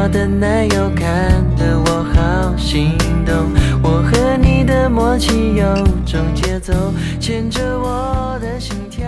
[0.00, 2.96] 嘴角的奶油看得我好心
[3.26, 3.34] 动。
[3.82, 5.74] 我和你的默契有
[6.06, 6.72] 种节奏，
[7.20, 9.02] 牵着我的心跳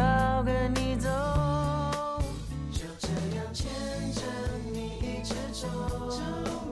[0.44, 1.08] 跟你走，
[2.70, 3.64] 就这样牵
[4.12, 4.20] 着
[4.70, 5.66] 你一直走，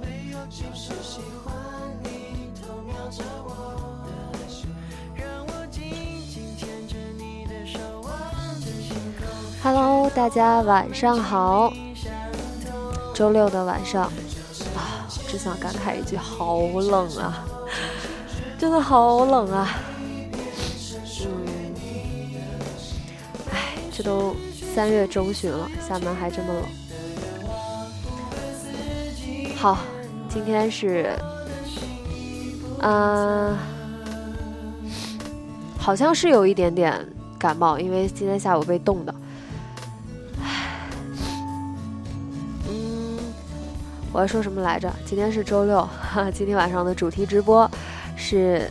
[0.02, 1.55] 没有就是喜欢
[2.02, 4.68] 你，偷瞄着我的手，
[5.15, 5.82] 让我紧
[6.30, 8.10] 紧牵着你的手，望
[8.60, 9.27] 着星空。
[9.62, 11.73] Hello，大家晚上好。
[13.21, 14.04] 周六的晚上
[14.74, 17.45] 啊，只想感慨一句：好冷啊！
[18.59, 19.79] 真的好冷啊！
[21.27, 21.29] 嗯，
[23.52, 24.35] 哎，这都
[24.74, 26.65] 三月中旬了，厦门还这么冷。
[29.55, 29.77] 好，
[30.30, 31.15] 今天是，
[32.80, 33.55] 嗯、
[35.79, 37.07] 好像是有一点点
[37.38, 39.15] 感冒，因为今天下午被冻的。
[44.13, 44.93] 我要说什么来着？
[45.05, 47.71] 今天是周六，哈， 今天晚上的主题直播
[48.17, 48.71] 是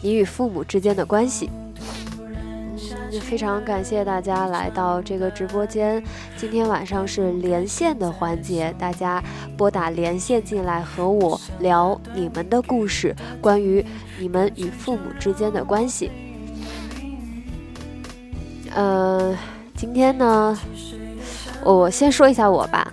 [0.00, 1.50] 你与父母之间的关系。
[3.20, 6.02] 非常感谢大家来到这个直播间。
[6.36, 9.22] 今天晚上是连线的环节，大家
[9.56, 13.84] 拨打连线进来和我聊你们的故事，关于
[14.18, 16.10] 你们与父母之间的关系。
[18.74, 19.36] 呃，
[19.74, 20.58] 今天呢，
[21.64, 22.91] 我先说一下我吧，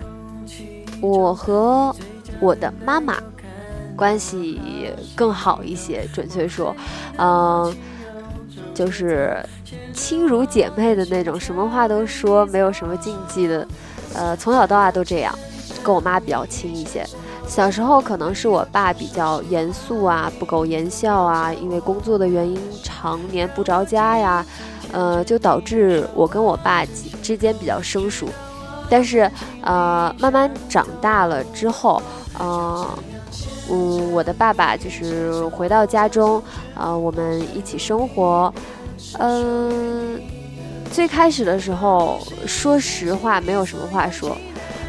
[1.00, 1.94] 我和
[2.40, 3.16] 我的妈妈
[3.96, 6.74] 关系更好一些，准确说，
[7.18, 7.74] 嗯、
[8.74, 9.36] 就是
[9.92, 13.66] 亲如姐妹的那种，什么话都说，没有什么禁忌的，
[14.14, 15.34] 呃，从小到大都这样，
[15.82, 17.04] 跟我妈比较亲一些。
[17.46, 24.46] 小时候可能是我爸比较严肃啊，不苟言笑啊，因为工作的原因常年不着家呀，
[24.92, 26.86] 呃，就导致我跟我爸
[27.20, 28.28] 之间比较生疏。
[28.90, 29.30] 但是
[29.62, 32.02] 呃，慢慢长大了之后，
[32.38, 32.86] 呃，
[33.70, 36.42] 嗯，我的爸爸就是回到家中，
[36.74, 38.52] 呃，我们一起生活，
[39.18, 40.20] 嗯、
[40.92, 44.36] 最开始的时候，说实话没有什么话说，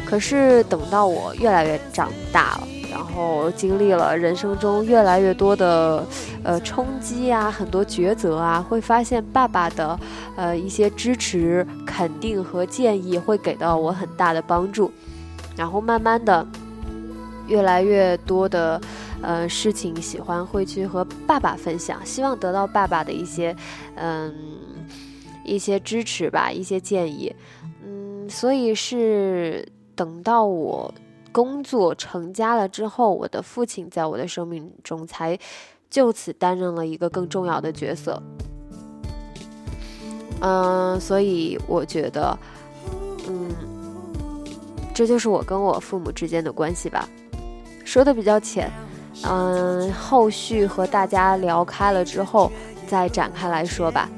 [0.04, 6.06] 可是等到我越来越长大了，然后经历了人生中越来越多的
[6.44, 9.98] 呃冲击啊，很多抉择啊，会发现爸爸的
[10.36, 14.92] 呃一些支持、肯定和建议会给到我很大的帮助，
[15.56, 16.46] 然后慢慢的
[17.48, 18.78] 越来越多的
[19.22, 23.56] 呃事情喜欢会去和爸爸分享，希望得到爸爸的一些
[23.94, 24.34] 嗯、
[25.44, 27.34] 一些支持吧，一些建议，
[27.82, 29.66] 嗯，所以是
[29.96, 30.92] 等到我
[31.32, 35.38] 工作成家了之后，我的父亲在我的生命中才
[35.90, 38.22] 就此担任了一个更重要的角色。
[40.40, 42.38] 嗯，所以我觉得，
[43.28, 43.48] 嗯，
[44.92, 47.08] 这就是我跟我父母之间的关系吧。
[47.84, 48.70] 说的比较浅，
[49.24, 52.50] 嗯，后续和大家聊开了之后
[52.86, 54.08] 再展开来说吧。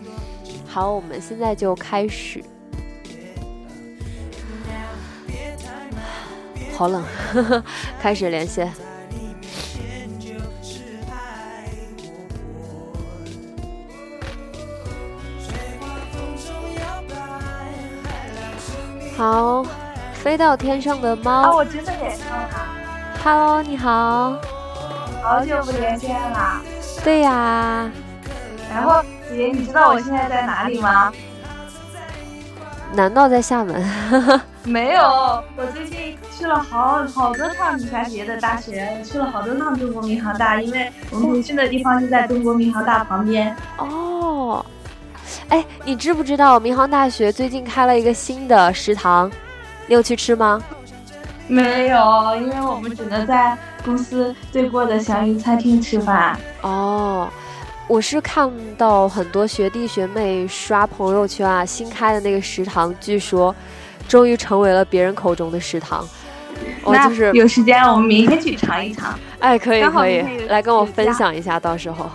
[0.67, 2.43] 好，我们现在就开始。
[6.77, 7.03] 好冷，
[8.01, 8.73] 开始连线。
[19.17, 19.65] 好，
[20.15, 22.49] 飞到天上的啊，猫我真的连上了
[23.23, 24.37] ，，Hello，你好。
[25.23, 26.61] 好久不连线了。
[27.05, 27.89] 对呀，
[28.69, 31.13] 然后姐姐，你知道我现在在哪里吗？
[32.93, 33.81] 难道在厦门？
[34.65, 35.03] 没有，
[35.57, 36.04] 我最近
[36.37, 43.55] 去了好好多趟米川别的大学，去了好多趟中国民航大，因为我们培训的地方就在中国民航大旁边。
[43.79, 44.65] 哦，
[45.49, 49.31] 哎，你知不知道民航大学最近开了一个新的食堂？
[49.87, 50.61] 你有去吃吗？
[51.47, 56.37] 没有，因为我们只能在公司对过的祥云餐厅吃饭。
[56.63, 57.29] 哦，
[57.87, 63.55] 我是看到很多学弟学妹刷朋友圈啊，新开的那个食堂，据说
[64.09, 66.05] 终于成为了别人口中的食堂。
[66.85, 69.19] 哦，那就是有时间我们明天去尝一尝。
[69.39, 72.11] 哎，可以可以来跟我分享一下，到时候。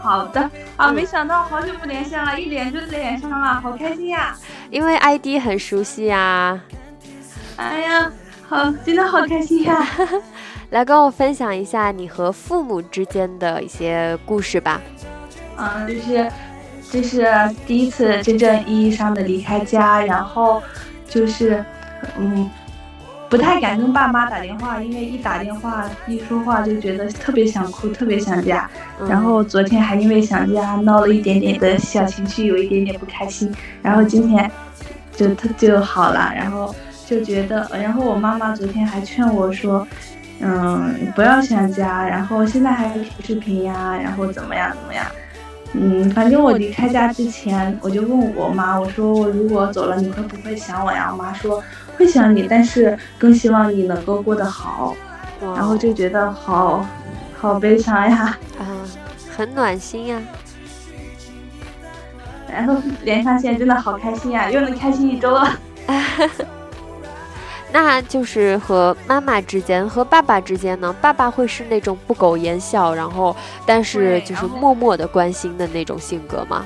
[0.00, 0.40] 好的
[0.76, 4.36] 啊，嗯没想到好久不连线了，一连就连上了，好开心呀！
[4.70, 6.60] 因为 ID 很熟悉呀、
[7.56, 8.12] 哎呀，
[8.46, 9.86] 好，真的好开心呀！
[10.68, 14.78] 来跟我分享一下你和父母之间的一些故事吧。
[15.56, 16.30] 嗯，就是
[16.90, 17.32] 这是
[17.66, 20.62] 第一次真正意义上的离开家，然后
[21.08, 21.64] 就是
[22.18, 22.50] 嗯。
[23.34, 28.70] 不太敢跟爸妈打电话，因为一打电话一说话就觉得特别想哭，特别想家。
[29.08, 33.52] 然后昨天还因为想家闹了一点点的小情绪，有一点点不开心。
[33.82, 34.48] 然后今天
[35.16, 36.72] 就他就好了，然后
[37.08, 39.84] 就觉得，然后我妈妈昨天还劝我说，
[40.38, 45.04] 嗯，不要想家，然后现在还可以视频呀，然后怎么样怎么样。
[45.72, 51.08] 嗯，反正我离开家之前，我就问我妈，我说我如果走了，你会不会想我呀？
[51.10, 51.60] 我妈说。
[51.96, 54.94] 会想你，但是更希望你能够过得好，
[55.40, 56.86] 然后就觉得好
[57.36, 58.64] 好悲伤呀，啊，
[59.36, 60.20] 很暖心呀，
[62.52, 65.58] 然后连上线真的好开心呀，又能开心一周了。
[67.72, 73.34] 那就是和妈妈之间和爸爸之间呢，爸爸会是那种不苟言笑，然后
[73.66, 76.64] 但是就是默默的关心的那种性格吗？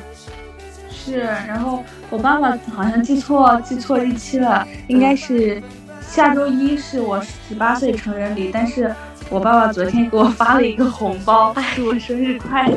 [1.08, 5.62] 是，然后我爸爸好像记错记错日期了，应该是
[6.02, 7.18] 下周一是我
[7.48, 8.94] 十八岁成人礼，但是
[9.30, 12.76] 我爸爸昨天给我发了一个红包，祝我生日快乐。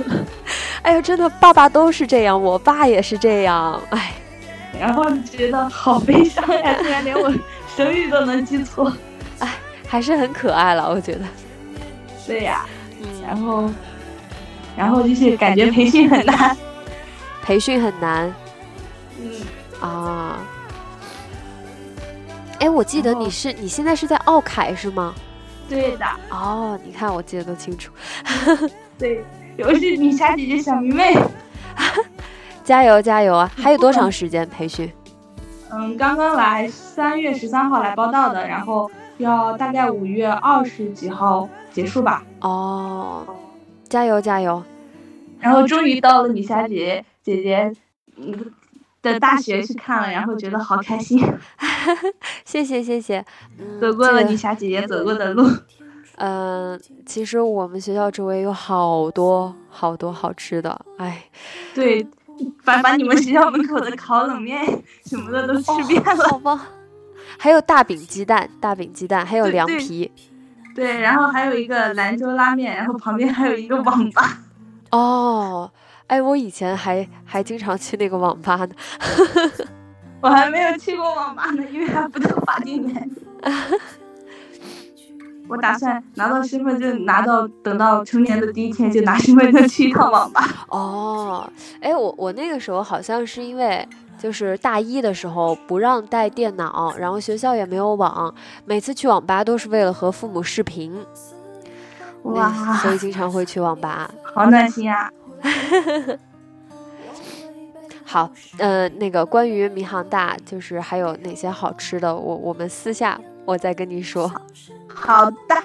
[0.81, 4.13] 哎呀，真的，爸爸都是这样，我爸也是这样，哎，
[4.79, 7.29] 然后觉得好悲伤呀，竟然连我
[7.75, 8.91] 生日都能记错，
[9.39, 9.49] 哎，
[9.87, 11.21] 还是很可爱了，我觉得。
[12.25, 12.65] 对呀，
[13.01, 13.69] 嗯，然后，
[14.77, 16.55] 然后就是感觉培训很难。
[17.51, 18.33] 培训很难，
[19.19, 19.29] 嗯
[19.81, 20.39] 啊，
[22.61, 25.13] 哎，我记得你是你现在是在奥凯是吗？
[25.67, 26.05] 对的。
[26.29, 27.91] 哦，你看我记得都清楚。
[28.97, 29.21] 对，
[29.57, 31.13] 我是米霞姐姐小迷妹。
[32.63, 33.51] 加油加油啊！
[33.61, 34.89] 还有多长时间培训？
[35.73, 42.23] 嗯，刚刚来，三月十三号来报道的，然后要大概五月二十几号结束吧。
[42.39, 43.27] 哦，
[43.89, 44.63] 加油加油！
[45.37, 47.41] 然后终于到了米霞姐姐。
[47.41, 47.73] 姐
[49.01, 51.19] 的大学去看了，然后觉得好开心。
[52.45, 53.25] 谢谢谢谢，
[53.79, 55.49] 走过了你霞姐姐走过的路。
[56.17, 61.23] 嗯， 其实我们学校周围有好多好多好吃的，哎。
[61.73, 62.05] 对，
[62.63, 64.63] 把把你们学校门口的烤冷面
[65.05, 66.29] 什么的都吃遍了。
[66.29, 66.67] 好吧。
[67.39, 70.11] 还有大饼鸡蛋，大饼鸡蛋，还有凉皮。
[70.75, 74.37] 对，然后还有一个兰州拉面，然后旁边还有一个网吧。
[74.91, 75.71] 哦。
[76.11, 78.69] 哎，我以前还还经常去那个网吧呢，
[80.19, 83.15] 我还没有 去过网吧呢，因为还不到法定年龄。
[85.47, 90.45] 我打算拿到身份证，拿到等到成年的第一天就拿身份证去一趟网吧。
[90.67, 91.49] 哦，
[91.79, 93.87] 哎，我我那个时候好像是因为
[94.19, 98.35] 就是大一的时候不让带电脑，然后学校也没有网，
[98.65, 100.93] 每次去网吧都是为了和父母视频。
[102.23, 104.11] 哇，所以经常会去网吧。
[104.35, 105.09] 好暖心啊！
[108.03, 114.29] 好，呃，那个关于民航大，就是还有哪些好吃的，我我们私下我再跟你说。
[114.87, 115.63] 好的。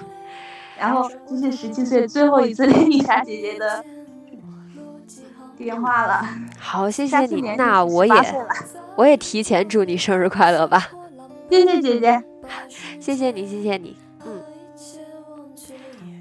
[0.79, 3.83] 然后这是十七岁最后一次连丽莎姐姐的
[5.57, 6.23] 电话了。
[6.57, 7.41] 好，谢谢你。
[7.57, 8.13] 那我也
[8.95, 10.87] 我也提前祝你生日快乐吧。
[11.51, 12.23] 谢谢姐姐，
[12.99, 13.97] 谢谢你，谢谢你。
[14.25, 14.41] 嗯。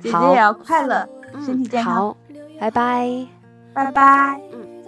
[0.02, 1.08] 姐姐也要快乐，
[1.44, 1.94] 身体健康。
[1.94, 2.16] 好，
[2.58, 3.35] 拜拜。
[3.76, 4.40] 拜拜。
[4.54, 4.82] 嗯。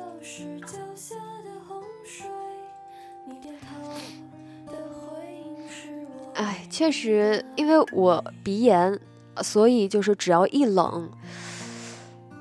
[6.35, 8.99] 哎，确实，因为我鼻炎，
[9.42, 11.11] 所以就是只要一冷，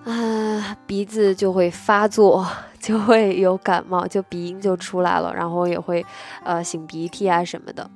[0.05, 2.47] 啊，鼻子就会发作，
[2.79, 6.05] 就会有感冒，就鼻音就出来了，然后也会
[6.45, 7.89] 呃擤鼻涕啊什么的，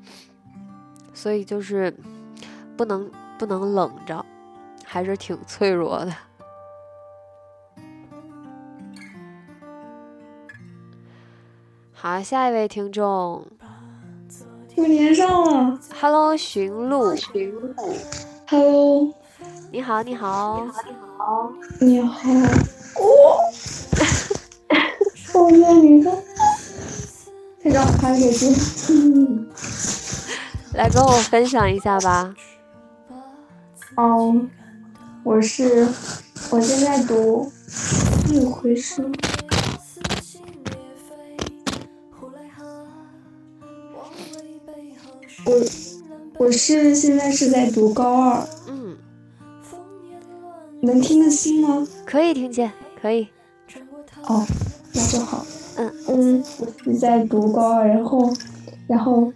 [1.14, 1.96] 所以就是
[2.76, 4.26] 不能不能冷着，
[4.84, 6.14] 还是挺脆弱的。
[12.04, 13.46] 好，下一位听众，
[14.76, 15.80] 我连上了。
[16.00, 17.16] Hello，寻路。
[17.16, 17.76] 寻路。
[18.48, 19.14] Hello，
[19.72, 20.72] 你好，你好，你
[21.20, 22.32] 好，你好。
[22.96, 23.38] 哦。
[25.36, 26.12] 我叫你的。
[27.62, 29.46] 先让我开个机。
[30.74, 32.34] 来跟我分享一下吧。
[33.96, 34.36] 哦，
[35.22, 35.88] 我是，
[36.50, 37.52] 我现在读，
[38.26, 39.08] 怎么回事？
[45.46, 48.96] 我我是现在是在读高二，嗯，
[50.82, 51.88] 能听得清吗？
[52.06, 52.72] 可以听见，
[53.02, 53.28] 可以。
[54.28, 54.46] 哦，
[54.94, 55.46] 那就好。
[55.78, 58.34] 嗯嗯，我是在读高二，然后
[58.88, 59.32] 然后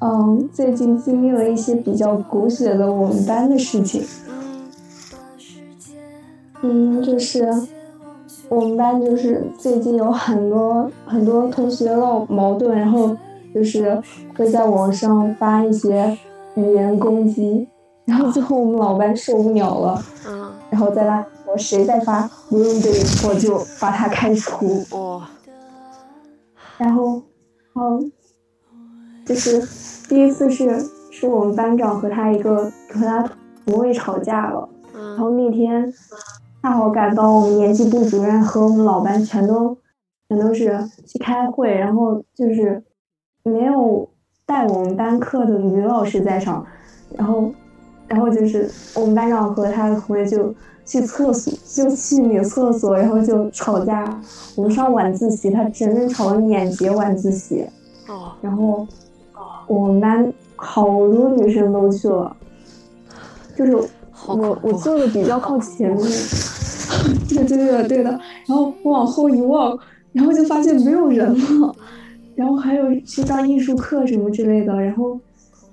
[0.00, 4.04] 嗯，最近经历了一些比较狗血的我们班的事情。
[6.62, 7.48] 嗯，就是
[8.48, 13.16] 我们班就是最近有很多很多同学闹矛盾，然后
[13.56, 13.98] 就是
[14.36, 16.14] 会在网上发一些
[16.56, 17.66] 语言攻击，
[18.04, 24.84] 然后最后我们老班受不了了，嗯，然后在那我谁再发不用对错就把他开除。
[24.90, 25.26] 哇，
[26.76, 27.22] 然后，
[27.76, 28.12] 嗯，
[29.24, 29.66] 就是
[30.06, 30.78] 第一次是
[31.10, 33.26] 是我们班长和他一个和他
[33.64, 35.90] 同位吵架了，然嗯后那天
[36.62, 39.74] 恰好赶到我们年级部主任和我们老班全都
[40.28, 42.82] 全都是去开会，然后就是
[43.46, 44.08] 没有
[44.44, 46.66] 带我们班课的女老师在场，
[47.16, 47.52] 然后
[48.08, 50.52] 然后就是我们班长和他的同学就
[50.84, 54.20] 去厕所就去女厕所，然后就吵架。
[54.56, 57.64] 我们上晚自习，他整整吵了两节晚自习，
[58.08, 58.86] 哦，然后
[59.68, 62.36] 我们班好多女生都去了，
[63.56, 63.76] 就是
[64.26, 66.02] 我我坐的比较靠前面，
[67.28, 68.10] 对对对对的，
[68.46, 69.78] 然后我往后一望，
[70.12, 71.74] 然后就发现没有人了，
[72.36, 75.18] 然后还有去上艺术课什么之类的，然后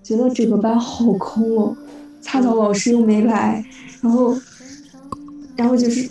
[0.01, 1.75] 觉得整个班好空哦，
[2.21, 3.63] 恰巧老师又没来，
[4.01, 4.35] 然后
[5.55, 6.09] 然后就是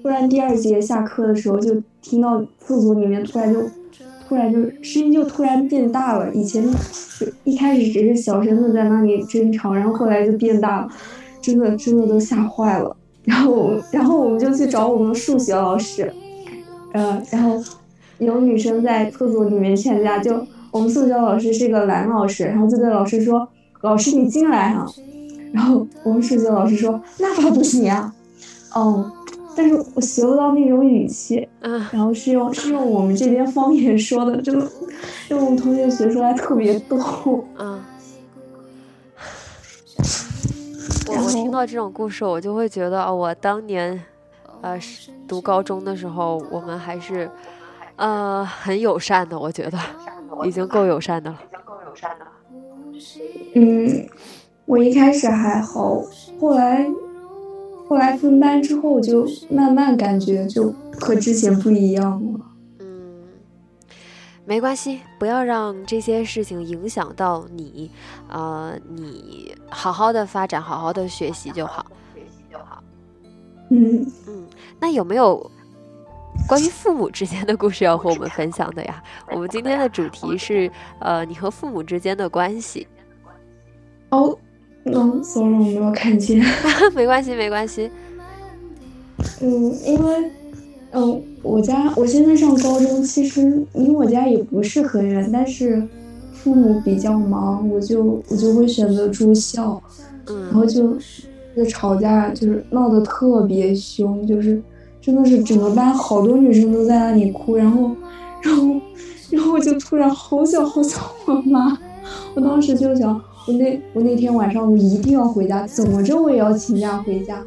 [0.00, 3.60] 突然第二节下课的时候就听到厕所里面突然就
[4.26, 6.64] 突然就声音就突然变大了，以前
[7.18, 10.88] 就一开始只是小声的在那里争吵，然后后来就变大了，
[11.42, 12.96] 真的真的都吓坏了。
[13.24, 16.10] 然后然后我们就去找我们数学老师，
[16.92, 17.62] 呃，然后
[18.20, 23.48] 有女生在厕所里面劝架，就我们数学老师是个男老师，然后就对老师说
[23.82, 24.86] ：“老师你进来啊。”
[25.52, 28.14] 然后我们数学老师说：“那可不行啊。”
[28.72, 29.10] 哦，
[29.56, 34.64] 但是我学不到那种语气，嗯，然后是用是用我们这边方言说的，真的，
[35.30, 36.96] 用我们同学学出来特别逗。
[37.58, 37.80] 嗯，
[41.08, 44.00] 我我听到这种故事，我就会觉得，哦，我当年，
[44.60, 47.28] 呃，是读高中的时候，我们还是，
[48.00, 49.78] 呃，很友善的，我觉得
[50.46, 51.38] 已经够友善的了。
[51.44, 52.26] 已经够友善的
[53.54, 54.08] 嗯，
[54.64, 56.00] 我一开始还好，
[56.40, 56.90] 后来
[57.86, 62.40] 后来分班之后，就慢慢感觉就和之前不一样了。
[62.78, 63.28] 嗯，
[64.46, 67.90] 没关系，不要让这些事情影响到你，
[68.30, 72.82] 呃，你好好的发展，好好的学习就好学习就好。
[73.68, 74.46] 嗯，嗯，
[74.80, 75.50] 那有没有
[76.46, 79.02] 关于父母之间的故事要和我们分享的 呀？
[79.30, 82.86] 我们今天的主题是，呃，你和父母之间的关系。
[84.10, 84.36] 哦，
[84.84, 86.44] 嗯，sorry，我没有看见。
[86.94, 87.90] 没关系，没关系。
[89.40, 90.30] 嗯，因为，
[90.90, 95.86] 嗯，我家我现在上高中，其实离我家也不是很远，但是
[96.32, 99.80] 父母比较忙，我就我就会选择住校，
[100.26, 100.96] 嗯然嗯后就
[101.54, 104.60] 就吵架，就是闹得特别凶，就是
[105.00, 107.90] 真的是整个班好多女生都在那里哭，然后，
[108.42, 108.80] 然后，
[109.30, 111.78] 然后我就突然好想好想我妈，
[112.34, 117.42] 我当时就想，我那我那天晚上我一定要回家，怎么着我也要请假回家。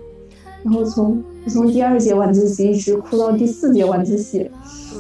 [0.64, 4.50] 然后从我从第二节晚自习一直哭到第四节晚自习，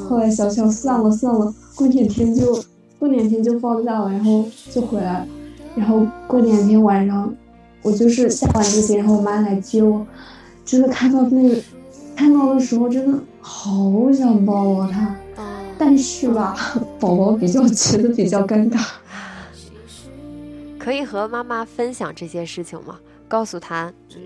[0.09, 2.61] 后来想想算了算了，过两天就
[2.99, 5.27] 过两天就放假了，然后就回来了。
[5.75, 7.33] 然后过两天晚上，
[7.81, 10.05] 我就是下晚自习，然后我妈来接我，
[10.65, 11.55] 真的看到那个
[12.15, 15.43] 看到的时候，真的好想抱抱她，嗯
[15.77, 16.55] 但是吧，
[16.99, 18.79] 宝宝比较觉得比较尴尬。
[20.79, 22.99] 可以和妈妈分享这些事情吗？
[23.27, 24.21] 告诉她，嗯，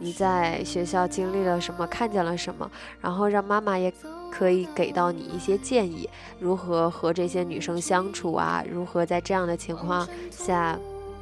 [0.00, 3.92] 你在学校经历了什么，看见了什么，然后让妈妈也
[4.30, 10.78] 可以给到你一些建议，如何和这些女生相处啊，如何在这样的情况下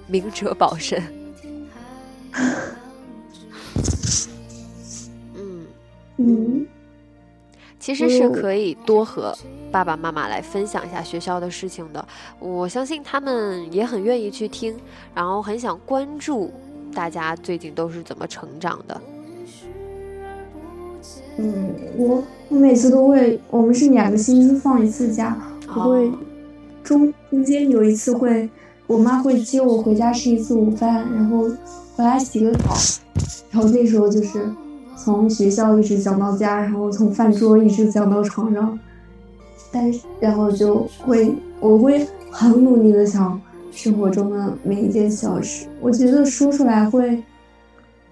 [0.07, 1.01] 明哲保身。
[6.25, 6.67] 嗯，
[7.79, 9.37] 其实是嗯可以多和
[9.71, 12.05] 爸爸妈妈来分享一下学校的事情的。
[12.39, 14.75] 我相信他们也很愿意去听，
[15.15, 16.51] 然后很想关注
[16.95, 19.01] 大家最近都是怎么成长的。
[21.39, 25.37] 嗯，我我每次都会，我们是两个星期放一次假，
[25.69, 26.13] 我会哦
[26.85, 28.49] 中中间有一次会，
[28.87, 31.49] 我妈会接我回家吃一次午饭，然后
[31.97, 32.75] 回来洗个澡，
[33.51, 34.45] 然后那时候就是
[34.97, 38.79] 从学校一直讲到家，然后从饭桌一直讲到床上，
[39.73, 47.23] 但是然后就会我会很努力的想生活中的每一件小事，我觉得说出来会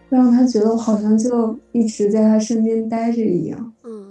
[0.09, 3.73] 让他觉得我好像就一直在他身边待着一样。
[3.85, 4.10] 嗯。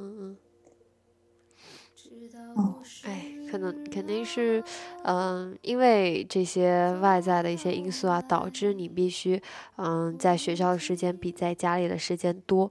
[3.49, 4.63] 可能肯定是，
[5.03, 9.41] 嗯，因为这些外在的一些因素啊，导致你必须，
[9.77, 12.69] 嗯，在学校的时间比在家里的时间多，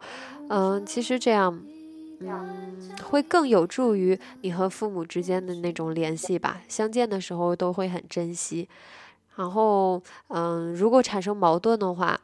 [0.48, 1.60] 嗯，其实这样，
[2.20, 8.68] 嗯，会更有助于你和父母之间的那种联系吧，相见的时候都会很珍惜，
[9.36, 12.20] 然后，嗯，如果产生矛盾的话，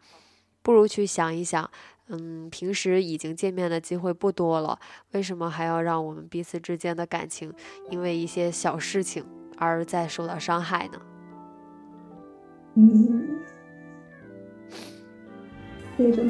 [0.63, 1.69] 不如去想一想。
[2.09, 4.79] 嗯，平时已经见面的机会不多了，
[5.13, 7.53] 为什么还要让我们彼此之间的感情
[7.91, 9.25] 因为一些小事情
[9.57, 11.01] 而再受到伤害呢？
[12.75, 13.39] 嗯，
[15.97, 16.23] 对的。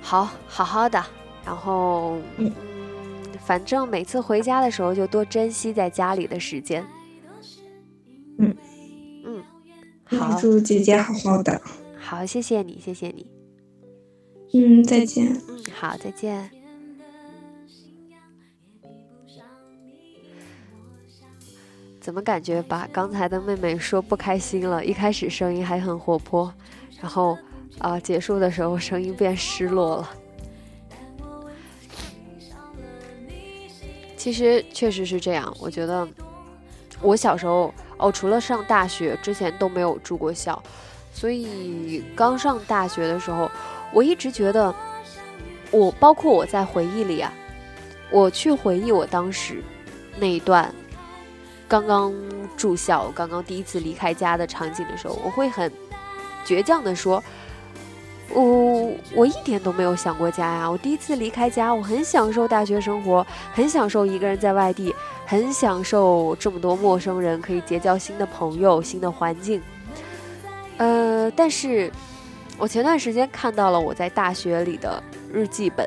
[0.00, 1.00] 好，好好的，
[1.44, 2.50] 然后嗯，
[3.38, 6.84] 反正每次回家的时候就多珍惜在家里的时间。
[8.38, 8.56] 嗯
[9.24, 9.44] 嗯，
[10.18, 11.62] 好，祝姐姐好好的。
[11.96, 13.41] 好，谢谢你，谢谢你。
[14.54, 15.32] 嗯，再见。
[15.48, 16.50] 嗯，好，再见。
[21.98, 24.84] 怎么感觉把刚才的妹妹说不开心了？
[24.84, 26.52] 一开始声音还很活泼，
[27.00, 27.38] 然后
[27.78, 30.10] 啊，结束的时候声音变失落了。
[34.16, 36.06] 其实确实是这样，我觉得
[37.00, 40.60] 我小时候哦，除了上大学之前都没有住过校，
[41.14, 43.50] 所以刚上大学的时候。
[43.92, 44.74] 我一直觉得，
[45.70, 47.32] 我包括我在回忆里啊，
[48.10, 49.62] 我去回忆我当时
[50.18, 50.74] 那一段
[51.68, 52.12] 刚刚
[52.56, 55.70] 住校、刚刚第一次离开家的场景的时候，我会很
[56.46, 57.22] 倔强的说，
[58.30, 60.70] 我我一点都没有想过家呀！
[60.70, 64.94] 我第一次离开家，我很享受大学生活，很享受一个人在外地，
[65.26, 69.60] 很享受这么多陌生人，可以结交新的朋友、新的环境。
[70.78, 71.92] 呃，但是。
[72.58, 75.86] 我前段时间看到了我在大学里的日记本，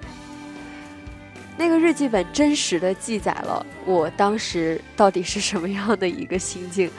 [1.57, 6.91] 那个日记本真实的记载了我当时到底是什么样的一个心境。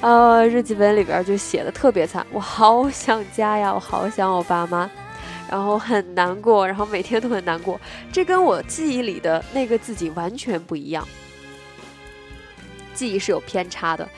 [0.00, 4.88] 呃，日记本里边就写的特别惨，我好想家呀，我好想我爸妈，
[5.48, 7.80] 然后很难过，然后每天都很难过。
[8.12, 11.06] 这跟我记忆里的那个自己完全不一样，
[12.94, 14.08] 记忆是有偏差的。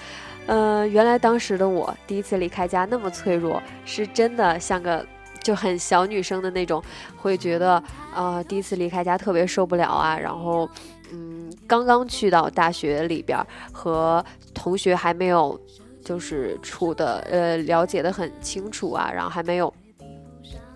[0.46, 5.04] 呃，原来当时的我第一次离开家那么脆弱，是真的像个
[5.42, 6.82] 就很小女生的那种，
[7.16, 7.82] 会觉得
[8.14, 10.18] 呃第一次离开家特别受不了啊。
[10.18, 10.68] 然后，
[11.12, 13.38] 嗯，刚刚去到大学里边，
[13.72, 15.58] 和同学还没有
[16.04, 19.72] 就是处的呃了解的很清楚啊，然后还没有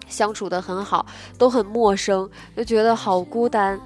[0.09, 1.04] 相处的很好，
[1.37, 3.78] 都很陌生，就觉得好孤单。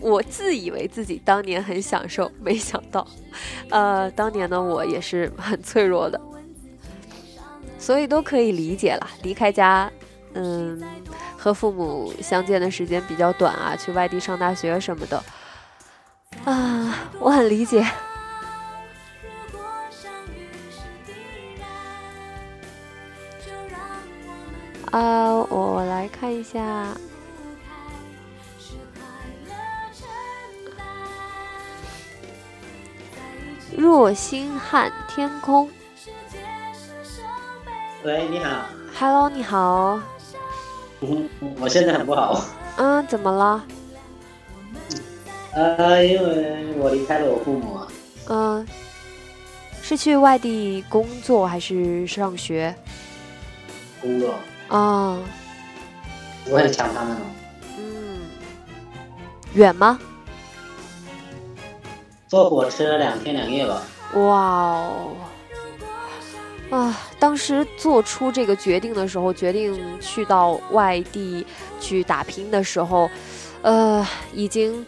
[0.00, 3.06] 我自以为自己当年很享受，没想到，
[3.70, 6.20] 呃，当年的我也是很脆弱的，
[7.78, 9.08] 所以都可以理解了。
[9.22, 9.90] 离开家，
[10.34, 10.82] 嗯，
[11.36, 15.22] 和父母相见的时间比较短啊，去外地上大学什么的，
[16.44, 17.86] 啊，我很理解。
[24.90, 26.86] 啊，我来看一下。
[33.84, 35.68] 若星汉天空。
[38.02, 38.64] 喂，你好。
[38.98, 40.00] Hello，你好。
[41.00, 41.28] 嗯，
[41.60, 42.42] 我现在很不好。
[42.78, 43.62] 嗯，怎么了？
[45.52, 47.78] 呃，因为我离开了我父母。
[48.30, 48.66] 嗯，
[49.82, 52.74] 是去外地工作还是上学？
[54.00, 54.34] 工作。
[54.68, 55.18] 啊。
[56.48, 57.18] 我很想他们。
[57.76, 58.22] 嗯。
[59.52, 59.98] 远吗？
[62.34, 63.80] 坐火车两天两夜吧。
[64.14, 65.12] 哇哦！
[66.68, 71.46] 啊，当时做出这个决定的时候，决定去到外地
[71.78, 73.08] 去打拼的时候，
[73.62, 74.84] 呃，已经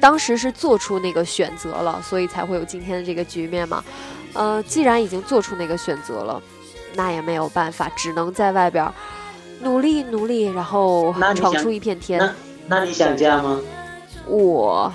[0.00, 3.84] 当时是做出那个选择了，所以才会有今天的这个局面嘛。
[4.32, 6.40] 呃，既然已经做出那个选择了，
[6.94, 8.90] 那也没有办法，只能在外边
[9.60, 12.18] 努力努力，然后闯出一片天。
[12.18, 12.34] 那
[12.66, 13.60] 那你想嫁吗？
[14.26, 14.90] 我。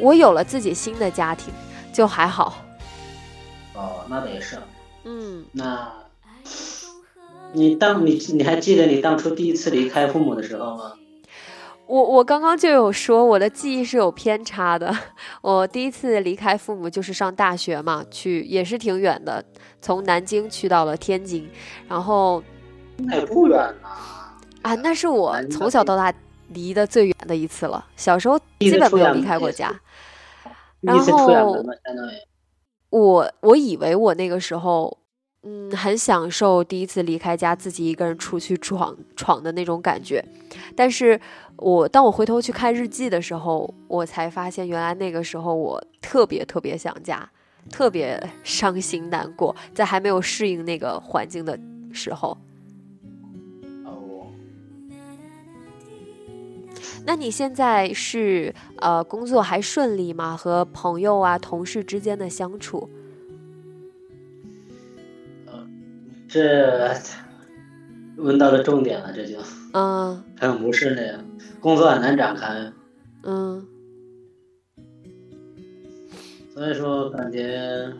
[0.00, 1.52] 我有了自己新的家庭，
[1.92, 2.62] 就还好。
[3.74, 4.58] 哦，那倒也是。
[5.04, 5.44] 嗯。
[5.52, 5.92] 那，
[7.52, 10.92] 你当你你还记得你当初第一次离开父母的时候吗？
[11.86, 14.94] 我我刚刚就有说我的记忆是有偏差的。
[15.42, 19.44] 我第一次离开父母就是上大学嘛，去也是挺远的，
[19.80, 21.48] 从南京去到了天津，
[21.88, 22.42] 然后。
[22.96, 23.88] 那也不远呐。
[24.62, 26.12] 啊，那是我从小到大。
[26.48, 29.74] 离得最远的一次了，小时候基本没有离开过家。
[30.84, 31.64] 然后
[32.90, 34.98] 我我以为我那个时候
[35.42, 40.24] 嗯，很享受第一次离开家，自己一个人出去闯闯的那种感觉。
[40.74, 41.20] 但是
[41.56, 47.28] 我当我回头去看日记的时候，我才发现，原来那个时候我特别特别想家，
[47.70, 51.58] 特别伤心难过，在还没有适应那个环境的
[51.92, 52.36] 时候。
[57.06, 60.36] 那你现在是呃工作还顺利吗？
[60.36, 62.88] 和朋友啊、同事之间的相处？
[66.26, 66.92] 这
[68.16, 69.36] 问到了重点了，这就
[69.72, 71.24] 嗯很不是那样，
[71.60, 72.72] 工作很难展开，
[73.22, 73.64] 嗯
[76.52, 77.92] 所以说感觉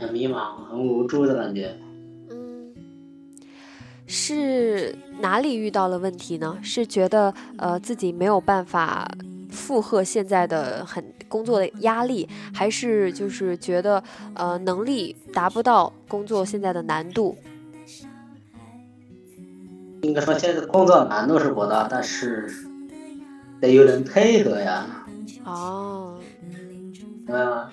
[0.00, 1.76] 很迷茫、很无助的感觉。
[4.06, 6.58] 嗯，是哪里遇到了问题呢？
[6.62, 9.06] 是觉得呃自己没有办法
[9.50, 14.02] 负荷现在的很工作的压力，还是就是觉得
[14.34, 17.36] 呃能力达不到工作现在的难度？
[20.02, 22.48] 应该说现在工作难度是不大，但是
[23.60, 24.86] 得有人配合呀，
[25.44, 26.20] 哦？
[27.28, 27.66] 嗯，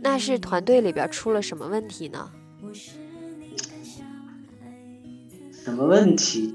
[0.00, 2.28] 那是团队里边出了什么问题呢？
[5.68, 6.54] 什么问题？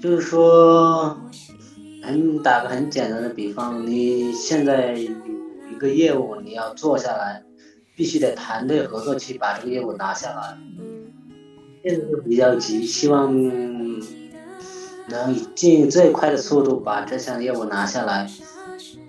[0.00, 1.14] 就是说，
[2.02, 5.12] 很打个很简单的比方，你现在有
[5.70, 7.42] 一个业务，你要做下来，
[7.94, 10.56] 必须得团队合作去把这个业务拿下来。
[10.78, 11.12] 嗯
[11.84, 13.30] 现在就比较急，希望
[15.08, 18.26] 能以尽最快的速度把这项业务拿下来，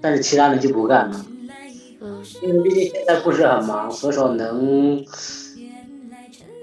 [0.01, 1.25] 但是其他人就不干了，
[2.01, 5.01] 嗯因为毕竟现在不是很忙，所以说能，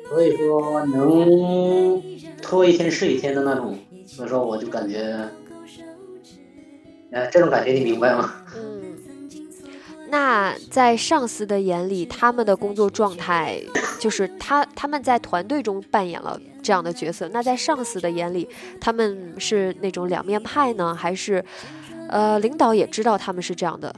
[0.09, 2.03] 所以说能
[2.41, 5.29] 拖一天是一天的那种，所以说我就感觉，
[7.11, 8.33] 呃，这种感觉你明白吗？
[8.55, 8.97] 嗯，
[10.11, 13.61] 那在上司的眼里，他们的工作状态
[13.99, 17.29] 就是他他们在团队中扮演了这样的角色。
[17.31, 18.49] 那在上司的眼里，
[18.81, 21.45] 他们是那种两面派呢，还是
[22.09, 23.95] 呃领导也知道他们是这样的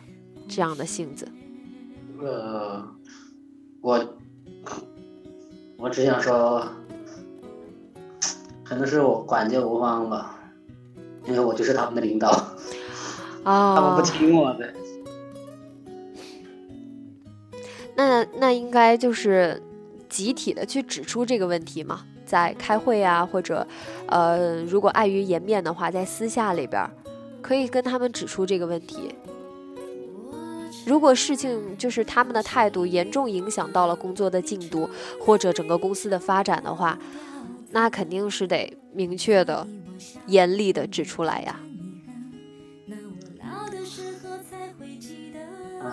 [0.49, 1.29] 这样的性子？
[2.23, 2.83] 呃，
[3.81, 4.17] 我
[5.79, 6.67] 我只想说，
[8.65, 10.39] 可能是我管教无方吧，
[11.25, 12.31] 因为我就是他们的领导，
[13.45, 14.73] 他们啊不，听我的。
[17.95, 19.63] 那那应该就是
[20.09, 23.67] 集体的去指出这个问题嘛，在开会啊，或者
[24.07, 26.91] 呃，如果碍于颜面的话，在私下里边儿
[27.41, 29.15] 可以跟他们指出这个问题。
[30.87, 34.89] 如果事情就是他们的态度严重影响到了工作的进度
[35.21, 36.97] 或者整个公司的发展的话，
[37.73, 39.67] 那肯定是得明确的、
[40.29, 41.61] 严厉的指出来呀。
[45.83, 45.91] 唉，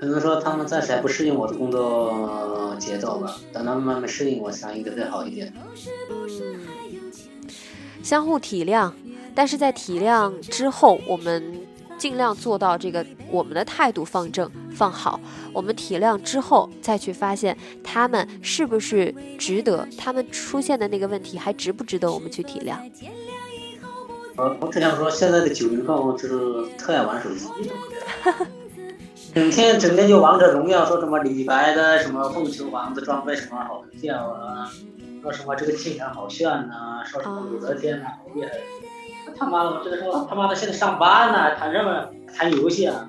[0.00, 5.52] 可能说他们暂时还不适应我的工作节奏吧，等他们慢慢适应，我想应该会好一点。
[6.10, 6.60] 嗯，
[8.02, 8.92] 相互体谅，
[9.36, 11.60] 但是在体谅之后，我们
[11.98, 15.20] 尽量做到这个我们的态度放正放好。
[15.52, 22.76] 我们体谅之后，再去发现他们是不是值得，他们出现的那个问题还值不值得我们去体谅。
[24.36, 27.46] 我我只想说，现在的九零后就是特爱玩手机，
[29.34, 34.70] 整天整天就王者荣耀，说什么李白的什么凤求凰的装备什么好跳啊，
[35.22, 38.50] 说什么这个技能好炫呐、说什么武则天呐、好厉害。
[39.38, 43.08] 他妈的，我这个说他妈的现在上班呢、谈什么谈游戏啊？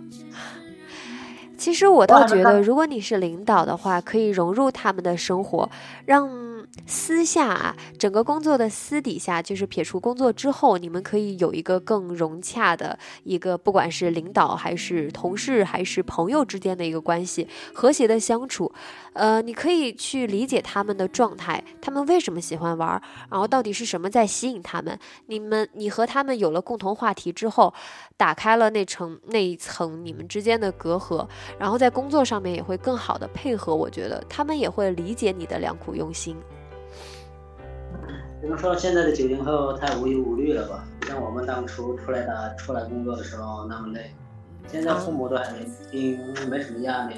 [1.58, 5.70] 其实我倒觉得，如果你是领导的话，可以融入他们的生活，
[6.06, 6.47] 让
[6.86, 18.72] 私下啊，整个工作的私底下，就是撇除工作之后，你们可以有一个更融洽的一个，不管是领导还是同事还是朋友之间的一个关系，和谐的相处。
[19.14, 24.98] 呃，你可以去理解他们的状态，他们为什么喜欢玩儿，然后到底是什么在吸引他们。
[25.26, 27.74] 你们，你和他们有了共同话题之后，
[28.16, 31.28] 打开了那层那一层你们之间的隔阂，
[31.60, 33.76] 然后在工作上面也会更好的配合。
[33.76, 36.38] 我觉得他们也会理解你的良苦用心。
[38.40, 44.12] 只能说现在的九零后太无忧无虑了吧，不像我们当初出来的出来工作的时候那么累。
[44.68, 47.16] 现在父母都还年轻，没什么压力，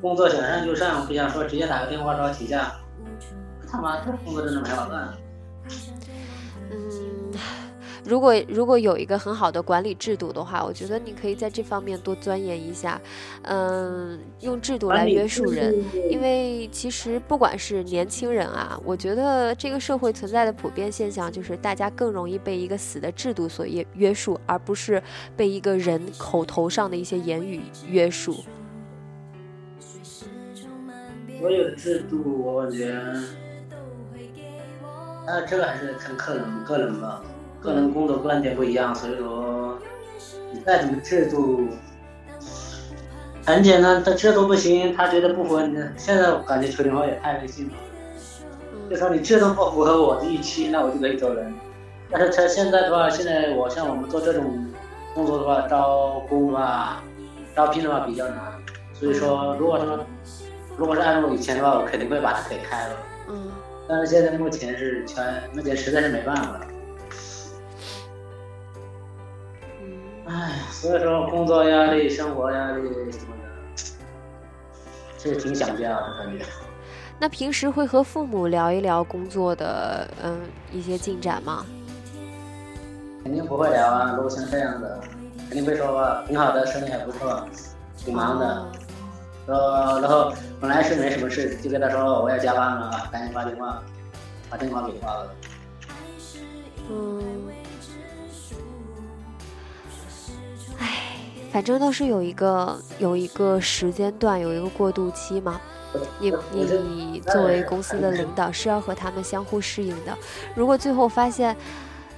[0.00, 2.72] 工作想上就上，不想说直接打个电话说请假。
[3.70, 5.14] 他妈这工作真的没法干。
[8.06, 13.00] 嗯，如果如果有一个很好的管理制度的话，我觉得你可以在这方面多钻研一下，
[13.42, 15.74] 嗯，用制度来约束人。
[16.10, 25.02] 因为其实不管是年轻人啊，我觉得这个社会存在的普遍现象就是大家更容易被一个死的制度所约约束，而不是
[25.36, 28.44] 被一个人口头上的一些言语约束。
[31.38, 32.92] 所有的制度，我感觉，
[35.26, 37.22] 啊，这个还是看个人个人吧，
[37.66, 39.76] 个人工作观点不一样，所以说，
[40.52, 41.66] 你再怎么制度，
[43.44, 45.76] 很简单，他制度不行，他觉得不符合你。
[45.96, 47.74] 现在我感觉邱林华也太任性了，
[48.88, 51.52] 就说你制度不符合我的预期，那我就可以走人。
[52.08, 54.44] 但是他现在的话，现在我像我们做这种
[55.12, 57.02] 工作的话，招工的话，
[57.56, 58.38] 招聘的话比较难，
[58.94, 59.98] 所以说，如果说
[60.76, 62.96] 如果是按照以前的话，我肯定会把他给开了。
[63.28, 63.50] 嗯
[63.88, 65.24] 但是现在目前是全，
[65.54, 66.60] 目前实在是没办法。
[66.62, 66.75] 嗯，
[70.28, 73.48] 唉，所以说工作压力、生活压力什么的，
[75.18, 76.44] 是挺想家的感觉。
[77.18, 80.40] 那平时会和父母聊一聊工作的嗯
[80.72, 81.64] 一些进展吗？
[83.22, 85.00] 肯定不会聊啊，如果像这样的，
[85.48, 87.46] 肯定会说挺好的，生意还不错，
[87.96, 88.66] 挺忙的。
[89.46, 93.80] 然后，然后本来是没什么事，就跟他说我要加班了，赶紧挂电话，
[94.50, 95.30] 把电话给挂了。
[96.90, 97.35] 嗯，
[101.56, 105.58] 反正都是有一个有一个时间段，有一个过渡期嘛。
[106.20, 110.14] 你你作为公司的领导是要和他们相互适应的。
[110.54, 111.56] 如果最后发现，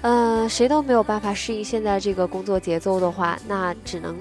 [0.00, 4.16] 嗯、谁都没有办法适应现在这个工作节奏的话，那只能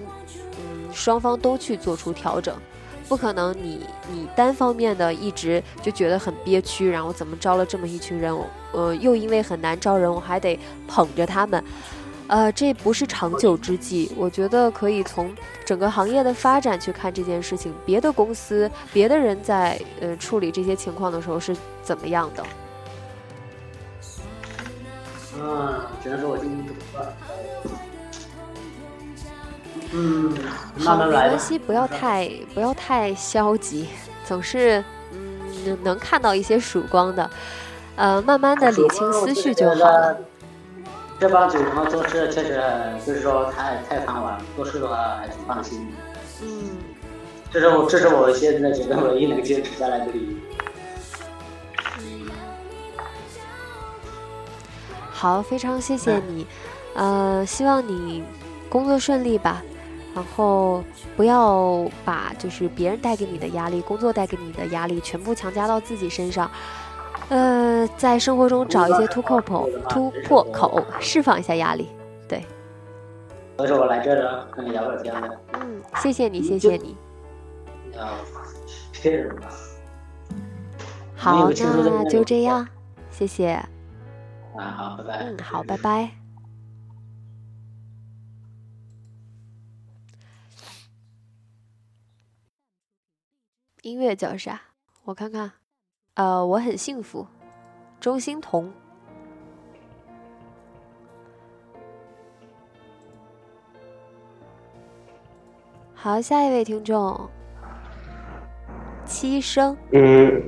[0.60, 2.56] 嗯双方都去做出调整。
[3.10, 11.64] 不可能你你单方面的一直就觉得很憋屈，然后怎么招了这么一群人，我呃又因为很难招人，我还得捧着他们，
[12.28, 14.12] 呃，这不是长久之计。
[14.18, 15.34] 我觉得可以从
[15.66, 22.44] 整个行业的发展去看这件事情，别的公司、别的人在呃处理这些情况的时候是怎么样的。
[25.40, 27.14] 嗯，只能说我经历多了。
[29.94, 30.36] 嗯，
[30.80, 31.24] 好，慢慢来吧。
[31.24, 33.88] 没关系，不要太不要太消极，
[34.26, 37.30] 总是嗯能看到一些曙光的，
[37.96, 40.18] 呃，慢慢的理清思绪就好了。。
[41.20, 42.62] 这帮九成做事确实
[43.06, 45.98] 就是说太太贪玩，做事的话还挺放心的。
[46.44, 46.78] 嗯，
[47.52, 50.38] 这是我这是我现在觉得唯一能坚持下来的理由。
[55.10, 56.46] 好，非常谢谢你，
[56.94, 58.24] 呃，希望你
[58.70, 59.64] 工作顺利吧，
[60.14, 60.84] 然后
[61.16, 66.52] 不要把就是别人带给你的压力、工作带给你的压力全部强加到自己身上，
[67.30, 71.90] 呃，在生活中找一些突破口、突破口，释放一下压力。
[72.28, 72.46] 对，
[73.58, 75.40] 所以说我来这儿跟你聊会儿天的。
[75.54, 76.96] 嗯，谢谢你，谢谢你。
[77.98, 78.16] 啊，
[79.42, 79.50] 吧。
[81.18, 82.66] 好，那就这样，
[83.12, 83.50] 谢谢。
[84.56, 85.18] 啊，好，拜拜。
[85.26, 86.12] 嗯，好，拜拜。
[93.82, 94.62] 音乐叫啥？
[95.04, 95.52] 我看看。
[96.18, 97.28] 呃，我很幸福。
[98.00, 98.72] 钟欣桐。
[105.94, 107.30] 好，下一位听众。
[109.06, 110.42] 七生嗯，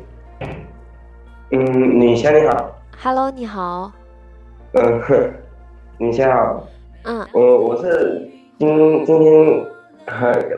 [1.52, 3.92] 嗯，女侠你好，，Hello，你好。
[4.74, 5.32] 嗯，哼，
[6.00, 6.68] 女侠好，
[7.04, 8.28] 嗯，我我是
[8.58, 9.66] 今今天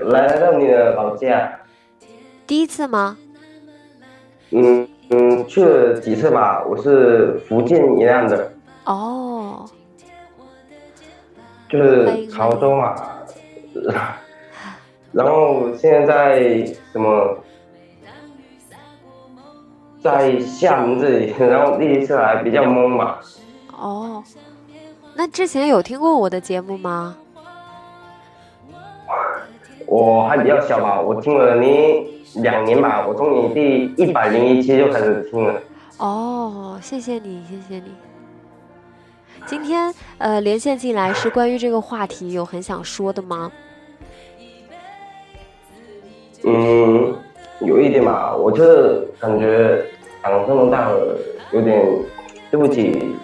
[0.06, 1.60] 来到你的老家，
[2.48, 3.18] 第一次吗？
[4.52, 8.52] 嗯嗯，去了几次吧，我是福建宜兰的，
[8.86, 9.66] 哦，
[11.70, 12.96] 就是潮州嘛，
[15.12, 17.38] 然后现在在什么，
[20.02, 23.18] 在厦门这里， 然后第一次来比较懵嘛，
[23.78, 24.24] 哦，
[25.14, 27.18] 那之前有听过我的节目吗？
[29.88, 35.62] 我还比较小吧，我听了你两年吧，我从你第一百零一期就开始听了。
[35.98, 37.92] 哦，谢谢你，谢谢你。
[39.46, 43.52] 今天呃连线进来是关于这个话题，有很想说的吗？
[46.44, 47.16] 嗯，
[47.60, 49.84] 有一点吧，我就是感觉
[50.24, 51.18] 长这么大了，
[51.52, 51.86] 有点
[52.50, 53.16] 对不起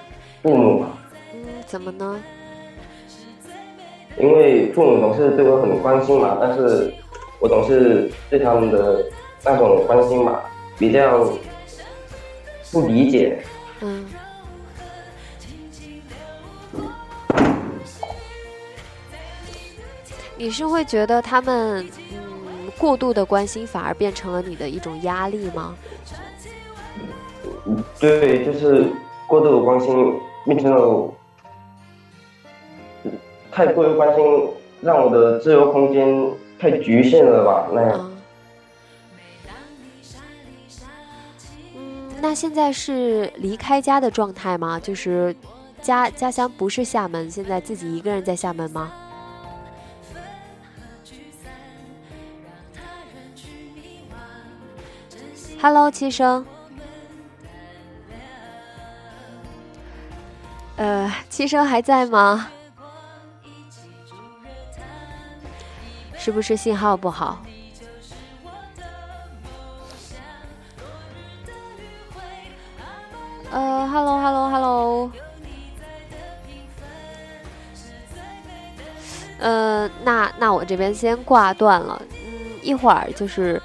[0.44, 0.88] 父母吧，
[1.34, 2.20] 嗯，怎么呢？
[4.20, 6.92] 因为父母总是对我很关心嘛，但是
[7.40, 9.06] 我总是对他们的
[9.44, 10.44] 那种关心吧
[10.78, 11.32] 比较
[12.72, 13.38] 不理解。
[13.82, 14.06] 嗯，
[20.36, 25.76] 你是会觉得他们嗯过度的关心反而变成了你的一种压力吗？
[28.00, 28.86] 对，就是
[29.28, 30.14] 过度的关心
[30.46, 31.14] 变成了
[33.52, 34.50] 太过于关心，
[34.82, 37.68] 让我的自由空间太局限了吧？
[37.74, 37.92] 那样。
[38.00, 38.12] 啊，
[42.20, 44.80] 那现在是离开家的状态吗？
[44.80, 45.36] 就是
[45.82, 48.92] 家家乡不是厦门，现在自己一个人在厦门吗
[55.62, 56.46] ？Hello，七生。
[60.76, 62.50] 呃，七生还在吗？
[66.28, 67.42] 是不是信号不好？
[73.50, 75.10] 呃，Hello，Hello，Hello。
[79.40, 83.62] 呃，那那我这边先挂断了，嗯，一会儿就是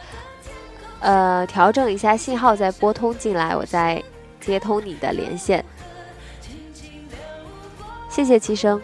[1.01, 4.01] 呃调整一下信号再拨通进来，我再
[4.41, 5.65] 接通你的连线。
[8.09, 8.81] 谢谢齐生。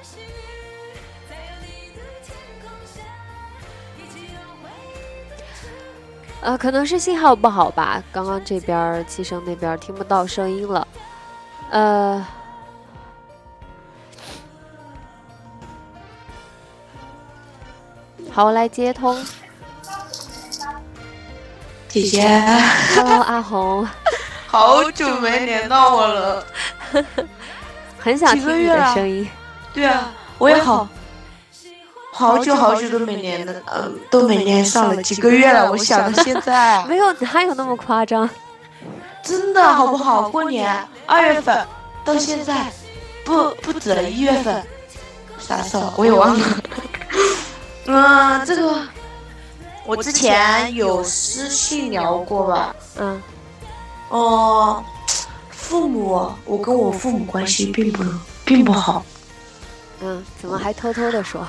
[6.48, 10.88] 呃，可能是信号不好吧，刚刚这边齐生那边听不到声音了。
[11.68, 12.26] 呃，
[18.32, 19.22] 好，我来接通。
[21.86, 22.26] 姐姐
[22.96, 23.86] ，Hello，阿红，
[24.48, 26.46] 好久没连到我了。
[28.00, 29.28] 很想听你的声音。
[29.74, 30.88] 对啊，我也好，
[32.18, 35.70] 好久好久都没连的，呃，都没连上了，几个月了。
[35.70, 38.28] 我想 到现在，没有哪有那么夸张？
[39.22, 40.28] 真的好不好？
[40.28, 41.64] 过年二月份
[42.04, 42.72] 到现在，
[43.24, 44.60] 不不止了一月份，
[45.38, 46.46] 啥时候我也忘了。
[47.86, 48.82] 嗯，这个
[49.86, 52.74] 我之前有私信聊过吧？
[52.98, 53.22] 嗯，
[54.08, 54.84] 哦。
[55.50, 58.02] 父母，我跟我父母关系并不
[58.42, 59.04] 并不好。
[60.00, 61.46] 嗯，怎么还偷偷的说？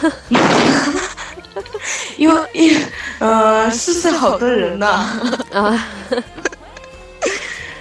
[2.16, 2.82] 因为，因，
[3.18, 4.86] 呃，世上好多人呢。
[5.52, 5.88] 啊。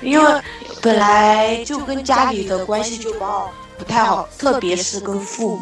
[0.01, 0.41] 因为
[0.81, 5.61] 本来就跟家里的关系就不好，不太好，特别是跟父母，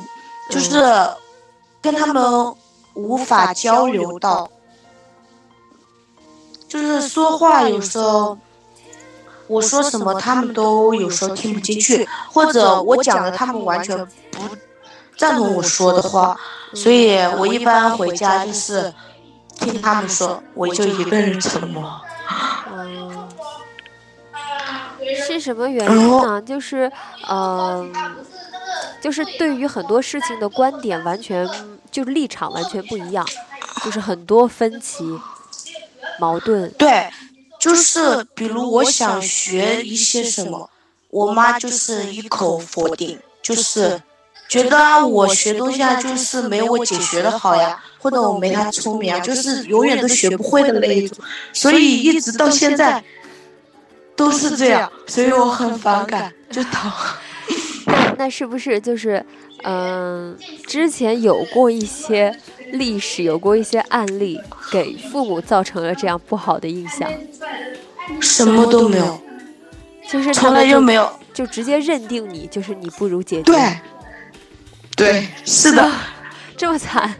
[0.50, 0.82] 就是
[1.82, 2.54] 跟他们
[2.94, 4.50] 无法交流到，
[6.68, 8.38] 就是说话有时候。
[9.48, 13.96] 我说什么，他们都有时候听不进去，或者我讲的他们完全
[14.32, 14.40] 不
[15.18, 16.38] 赞同我说的话，
[16.74, 18.94] 所以我一般回家就是
[19.60, 22.02] 听他们说，我就一个人沉默。
[22.72, 23.30] 嗯，
[25.28, 26.42] 是什么原因呢？
[26.42, 26.92] 就是，
[27.30, 27.94] 嗯，
[29.02, 31.48] 就是对于很多事情的观点完全
[31.92, 33.26] 就是立场完全不一样，
[33.84, 35.04] 就是很多分歧、
[36.20, 36.72] 矛盾。
[36.72, 37.10] 对。
[37.60, 40.70] 就是比如我想学一些什么，
[41.10, 44.02] 我妈就是一口否定，就是
[44.54, 51.18] 觉得我学东西啊，就是没有我姐学的好呀，或者我没她聪明啊，就是永远都学不会的那一种，
[51.52, 53.04] 所以一直到现在
[54.16, 56.92] 都是这样，所以我很反感，就讨。
[58.16, 59.26] 那是不是就是，
[59.64, 60.38] 嗯，
[60.68, 62.38] 之前有过一些
[62.74, 64.40] 历史，有过一些案例，
[64.72, 67.12] 给父母造成了这样不好的印象？
[68.22, 69.20] 什么都没有，
[70.08, 73.44] 就是从来就没有，就直接认定你就是你不如姐姐。
[73.44, 73.60] 对，
[74.96, 75.90] 对，是的，
[76.56, 77.14] 这么惨。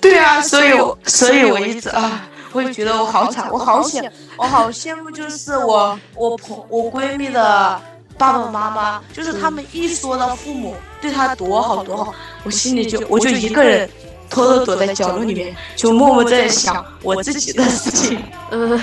[0.00, 7.80] 对啊，所以我，所以我一直啊，我也觉得我好惨，我好羡，我好羡慕，就是我， 我朋，我闺蜜的。
[8.18, 13.88] 爸爸妈妈就是他们一说到父母对他多好多好，我心里就我就一个人
[14.28, 18.22] 偷偷躲在角落里面，就默默在想我自己的事情。
[18.50, 18.78] 嗯，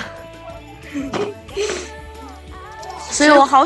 [3.12, 3.64] 所以我好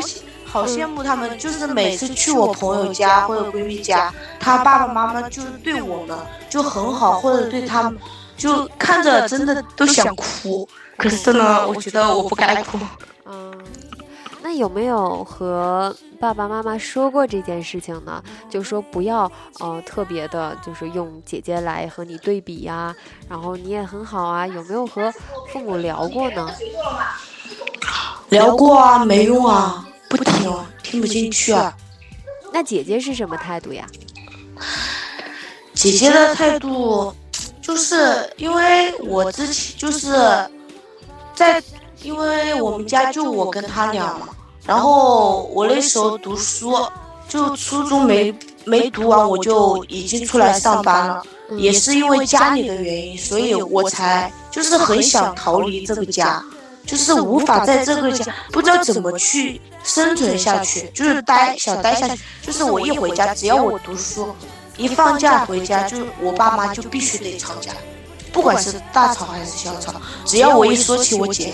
[0.53, 6.15] 好羡慕他们，就是每次去我朋友家或者闺蜜家，他爸爸妈妈就是对我们
[6.47, 7.97] 就很好，或者对他们
[8.37, 12.77] 就看着真的都想哭，可是呢，我觉得我不该哭。
[13.25, 13.51] 嗯。
[14.43, 18.21] 那有没有和爸爸妈妈说过这件事情呢？
[18.47, 22.93] 就说不要呃特别的，就是用姐姐来和你对比呀，
[23.27, 25.11] 然后你也很好啊，有没有和
[25.51, 26.47] 父母聊过呢？
[28.29, 29.87] 聊过啊，没用啊，
[30.17, 31.75] 不听，听不进去啊。
[32.51, 33.85] 那姐姐是什么态度呀？
[35.73, 37.13] 姐姐的态度
[37.61, 40.11] 就是因为我之前就是
[41.33, 41.61] 在。
[42.01, 44.27] 因为我们家就我跟他俩嘛，
[44.65, 46.75] 然后我那时候读书，
[47.29, 48.35] 就初中没
[48.65, 56.43] 没读完，我就已经出来上班了，也是因为家里的原因，所以我才就是很想逃离这个家，
[56.85, 64.35] 就是无法在这个家不知道怎么去生存下去，就是待想待下去，就是我一回家，只要我读书，
[64.77, 67.71] 一放假回家，就我爸妈就必须得吵架，
[68.31, 69.93] 不管是大吵还是小吵，
[70.25, 71.53] 只要我一说起我姐。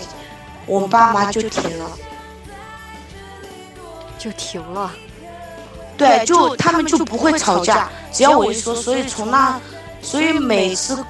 [0.65, 1.89] 我爸妈就停了。
[4.19, 4.91] 就停了。
[5.97, 9.59] 对，就他们就不会吵架，只要我一说，所以从那，
[9.99, 11.03] 所以每次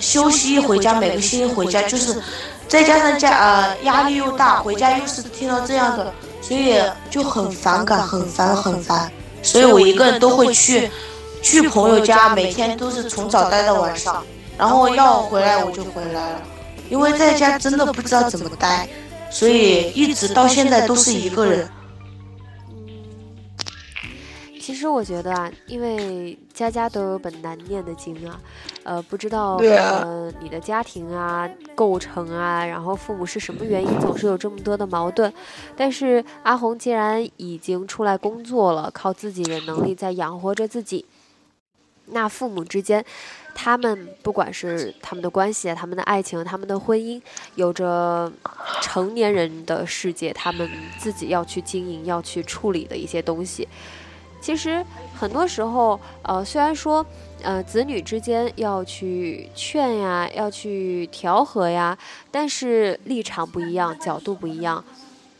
[0.00, 2.20] 休息一回家，每个星期回家，就是
[2.68, 6.12] 再加上家呃压力又大，回家又是听到这样的，
[6.42, 6.78] 所以
[7.10, 9.10] 就很反感，很烦，很烦。
[9.42, 10.90] 所以我一个人都会去
[11.40, 14.22] 去朋友家，每天都是从早待到晚上，
[14.58, 16.42] 然后要回来我就回来了，
[16.90, 18.86] 因为在家真的不知道怎么待，
[19.30, 21.66] 所以一直到现在都是一个人。
[24.60, 28.38] 其实我觉得啊，因为家家都有本难念的经啊，
[28.88, 29.58] 呃，不知道啊
[30.02, 35.30] 呃你的家庭啊构成啊，然后父母是什么原因总是有这么多的矛盾，
[35.76, 41.04] 但是阿红既然已经出来工作了，靠自己的能力在养活着自己，
[42.06, 43.04] 那父母之间，
[43.54, 47.20] 他们不管是他们的关系啊、他们的爱情、他们的婚姻，
[47.56, 48.32] 有着
[48.80, 50.66] 成年人的世界，他们
[50.98, 53.68] 自己要去经营、要去处理的一些东西。
[54.40, 54.82] 其实
[55.14, 57.04] 很多时候，呃，虽然说，
[57.42, 61.96] 呃，子女之间要去劝呀，要去调和呀，
[62.30, 64.84] 但是立场不一样，角度不一样。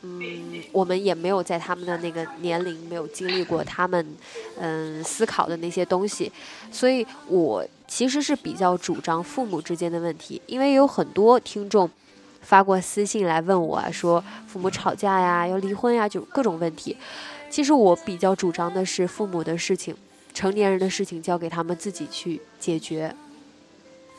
[0.02, 4.06] 嗯，我们也没有在他们的那个年龄，没有经历过他们，
[4.56, 6.30] 嗯，思考的那些东西，
[6.70, 11.90] 所以我其实是比较主张父母之间的问题，因为有很多听众
[12.40, 16.96] 发过私信来问我啊，说父母吵架呀，要离婚呀，就各种问题。
[17.50, 19.96] 其实我比较主张的是父母的事情，
[20.32, 23.14] 成年人的事情交给他们自己去解决。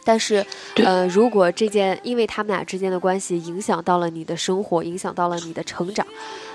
[0.05, 0.43] 但是，
[0.78, 6.07] 呃，如果这件因为他们俩之间的关系影响到了你的生活，影响到了你的成长，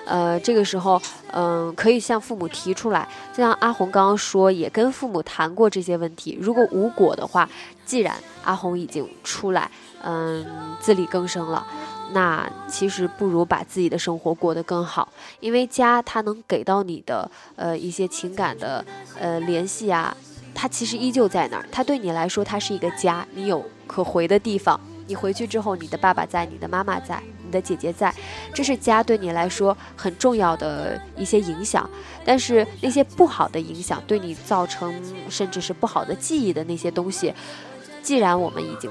[0.06, 1.00] 呃，这个时候，
[1.30, 3.06] 嗯、可以向父母提出来。
[3.32, 6.36] 就像阿红刚刚说，也跟父母谈过这些问题。
[6.40, 7.48] 如果无果的话，
[7.84, 9.70] 既然阿红已经出来，
[10.02, 10.44] 嗯、
[10.80, 11.64] 自力更生了。
[12.12, 15.08] 那其实不如把自己的生活过得更好，
[15.40, 18.84] 因为家它能给到你的呃一些情感的
[19.18, 20.16] 呃联系啊，
[20.54, 21.66] 它其实依旧在那儿。
[21.72, 24.78] 它对你来说，它是一个家，你有可回的地方。
[25.06, 28.14] 你回去之后，你的爸爸在，你的妈妈在，你的姐姐在，
[28.54, 31.88] 这是家对你来说很重要的一些影响。
[32.24, 34.94] 但是那些不好的影响，对你造成
[35.28, 37.34] 甚至是不好的记忆的那些东西，
[38.02, 38.90] 既然我们已经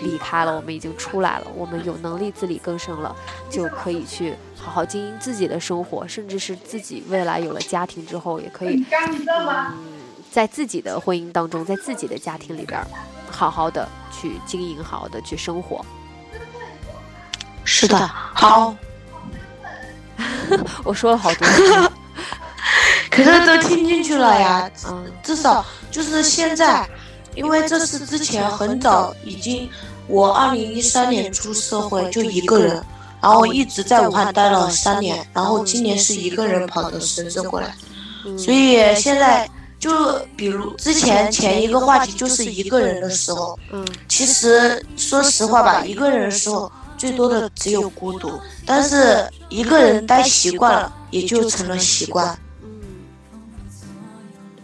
[0.00, 3.14] 离开了，我们已经出来了，我们有能力自力更生了，
[3.48, 9.76] 就可以去好好经营自己的生活，甚至是自己未来有了家庭之后，也可以，嗯，
[10.30, 12.86] 在自己的婚姻当中，在自己的家庭里边儿，
[13.30, 15.84] 好好的去经营，好好的去生活。
[17.64, 18.74] 是的，好，
[20.82, 21.46] 我说了好多，
[23.10, 24.70] 可是都听进去了呀。
[24.88, 26.88] 嗯至少就是现在，
[27.36, 29.70] 因为这是之前很早已经，
[30.10, 32.84] 我二零一三年出社会就一个人，
[33.22, 37.74] 然后一直在武汉待了三年，然后今年是一个人跑到深圳过来，
[38.36, 39.48] 所以现在
[39.78, 48.32] 就比如之前前一个话题就是一个人的时候，嗯其实说实话吧，一个人的时候最多的只有孤独，
[48.66, 52.26] 但是一个人待习惯了，也就成了习惯。
[52.62, 52.70] 嗯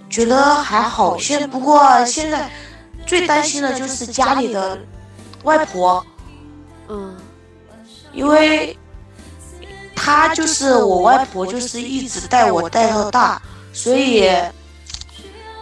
[0.09, 2.51] 觉得还好，现不过现在
[3.07, 4.78] 最担心的就是家里的
[5.47, 6.05] 外婆，
[6.88, 7.16] 嗯。
[8.12, 8.74] 因为
[9.94, 13.42] 她就是我外婆，就是一直带我带到大，
[13.74, 14.32] 所以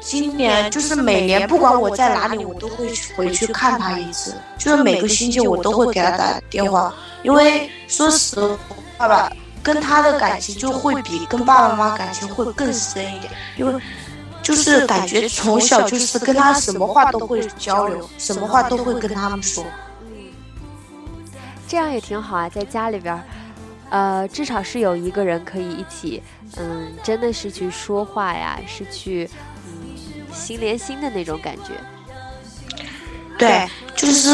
[0.00, 8.38] 今年就是每年不管我在哪里，我都会回去看她一次，就是每个星期我都会给她打电话，因为说实
[8.96, 9.32] 话吧，
[9.64, 13.82] 跟她的感情就会比跟爸爸妈妈感情会更深一点，因为。
[14.44, 19.64] 就是感觉从小就是跟他什么话都会交流，什么话都会跟他们说。
[20.02, 20.32] 嗯，
[21.66, 23.22] 这样也挺好啊，在家里边儿，
[23.88, 26.22] 呃，至少是有一个人可以一起，
[26.58, 29.28] 嗯，真的是去说话呀，是去，
[29.66, 29.96] 嗯，
[30.30, 31.72] 心连心的那种感觉。
[33.38, 33.66] 对，
[33.96, 34.30] 就是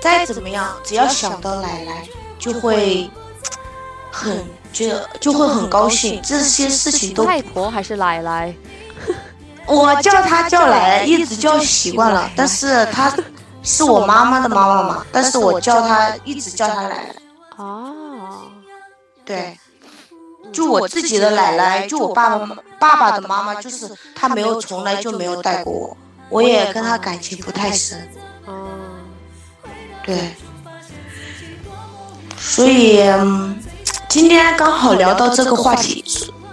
[0.00, 3.08] 再怎么样，只要想到奶奶，就会
[4.10, 4.86] 很就
[5.20, 6.20] 就会很高兴。
[6.22, 8.52] 这些事情都，外婆还是奶奶？
[9.66, 13.12] 我叫她叫奶奶，一直叫习惯了，但是她
[13.62, 17.14] 是我妈妈的妈妈嘛，但是我叫她一直叫她奶奶。
[17.56, 18.42] 哦，
[19.24, 19.56] 对，
[20.52, 25.96] 就我自己的奶奶，就我爸爸爸爸的妈妈，就是他没有从来就没有带过我，
[26.30, 28.08] 我也跟她感情不太深。
[28.46, 28.68] 哦，
[30.04, 30.34] 对，
[32.36, 33.62] 所以、嗯、
[34.08, 36.04] 今天刚好聊到这个话题，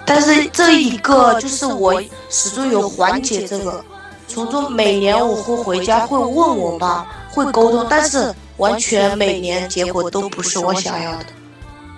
[0.09, 2.01] 但是这一个就是我
[2.31, 3.85] 始终有缓解这个，
[4.27, 11.25] 从中每年我会回家会问我爸，会沟通，但是完全每年结果都不是我想要的。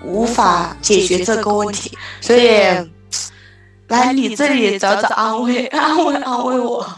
[0.03, 2.49] 无法解决这个问题，所以
[3.87, 6.85] 来你这里找找安慰， 安慰安慰我。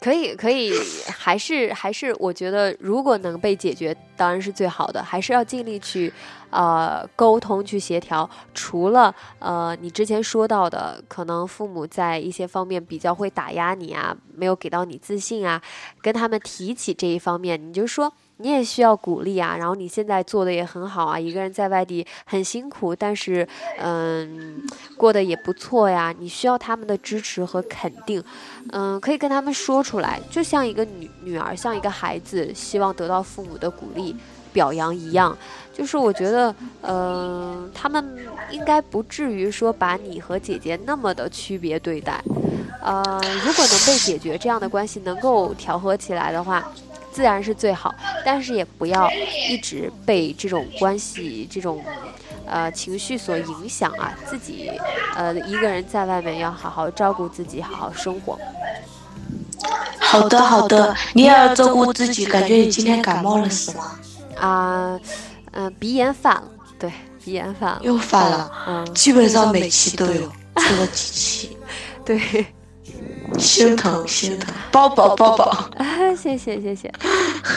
[0.00, 0.72] 可以，可以，
[1.08, 5.02] 还是还是，我觉得如果能被解决，当然是最好的。
[5.02, 6.10] 还是要尽力去，
[6.50, 8.28] 呃，沟通去协调。
[8.54, 15.60] 除了呃，你之前说到的，可能父母在一些方面比较会打压你啊，没有给到你自信啊，
[16.00, 18.12] 跟他们提起这一方面，你就说。
[18.40, 23.44] 你也需要鼓励啊，然后你现在做的也很好啊，一个人在外地很辛苦，但是
[23.78, 24.62] 嗯，
[24.96, 26.14] 过得也不错呀。
[26.16, 28.22] 你需要他们的支持和肯定，
[28.70, 34.14] 嗯，可以跟他们说出来，就像一个女女儿，像一个孩子，希望得到父母的鼓励、
[34.48, 35.36] 表扬一样。
[35.72, 38.04] 就是我觉得，嗯，他们
[38.50, 42.22] 应该不至于说把你和姐姐那么的区别对待。
[42.82, 43.02] 呃，
[43.44, 46.64] 如果能被解决，这样的关系能够调和起来的话。
[47.10, 47.92] 自然是最好，
[48.24, 49.10] 但是也不要
[49.50, 51.82] 一直被这种关系、这种
[52.46, 54.16] 呃情绪所影响啊！
[54.24, 54.70] 自己
[55.16, 58.38] 呃一个人在外面要好好照顾自己，好好生活。
[59.98, 62.24] 好的，好的，你也要照顾自己。
[62.24, 63.98] 感觉你今天感冒了是吗？
[64.40, 64.98] 啊，
[65.52, 66.92] 嗯，鼻炎犯了，对，
[67.24, 70.22] 鼻炎犯了，又犯了，嗯，基本上每期都有，
[70.56, 71.58] 出了几期，
[72.04, 72.46] 对。
[73.38, 75.44] 心疼心疼，抱抱抱抱！
[75.76, 75.84] 啊，
[76.16, 76.90] 谢谢谢谢，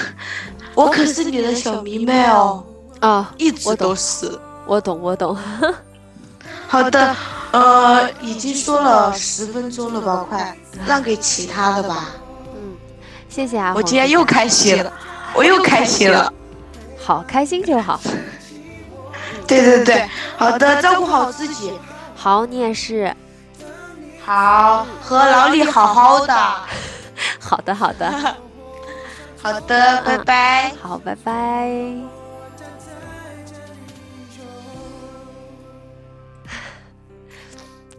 [0.76, 2.62] 我可是你的小迷妹哦，
[3.00, 5.36] 啊，一直都是，我懂我懂。
[6.68, 7.16] 好的，
[7.52, 10.56] 呃，已经说了十分钟了吧，快
[10.86, 12.10] 让给其他的吧。
[12.54, 12.76] 嗯，
[13.30, 14.92] 谢谢啊，我今天又开心了，
[15.34, 16.32] 我又开心了，
[17.04, 18.00] 好开心就好。
[19.48, 21.74] 对对对，好的，照顾好自己，
[22.16, 23.14] 好，你也是。
[24.24, 26.34] 好，和老李好好的。
[27.40, 28.10] 好的，好的，
[29.42, 30.72] 好的，拜拜。
[30.82, 31.70] 好，拜拜。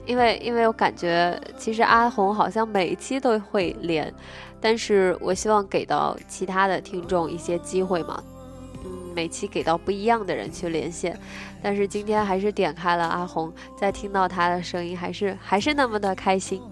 [0.07, 4.13] 因为，因为我感觉，其实阿红好像每一期都会连，
[4.61, 8.23] 但是我希望给到其他的听众一些机会嘛。
[9.13, 11.19] 每期给到不一样的人去连线，
[11.63, 16.63] 但是今天还是点开了阿红，在听到他的声音，还是还是那么的开心。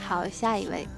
[0.00, 0.88] 好，下一位。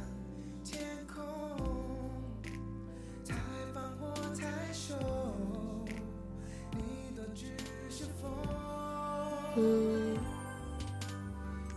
[9.57, 10.10] 嗯。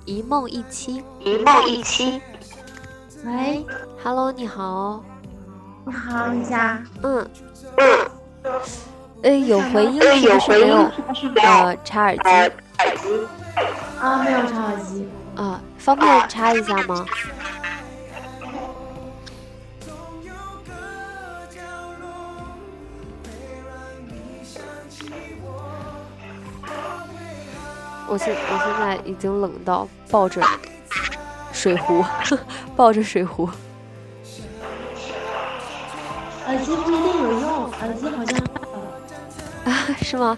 [0.06, 2.22] 一梦一期，一梦一期。
[3.26, 3.66] 喂
[4.04, 5.02] ，Hello，你好。
[5.86, 6.84] 你好，一下。
[7.02, 7.26] 嗯
[7.78, 8.10] 嗯。
[9.24, 10.92] 哎，有回音是不是没有？
[11.42, 12.24] 呃，插耳机。
[14.02, 15.08] 啊，没有插耳机。
[15.38, 17.06] 啊，方便插一下吗？
[28.14, 30.40] 我现我现在已经冷到抱着
[31.52, 32.06] 水壶，
[32.78, 33.50] 抱着水壶。
[36.46, 38.38] 耳机不一定有用，耳机好像
[39.66, 40.38] 啊，是吗？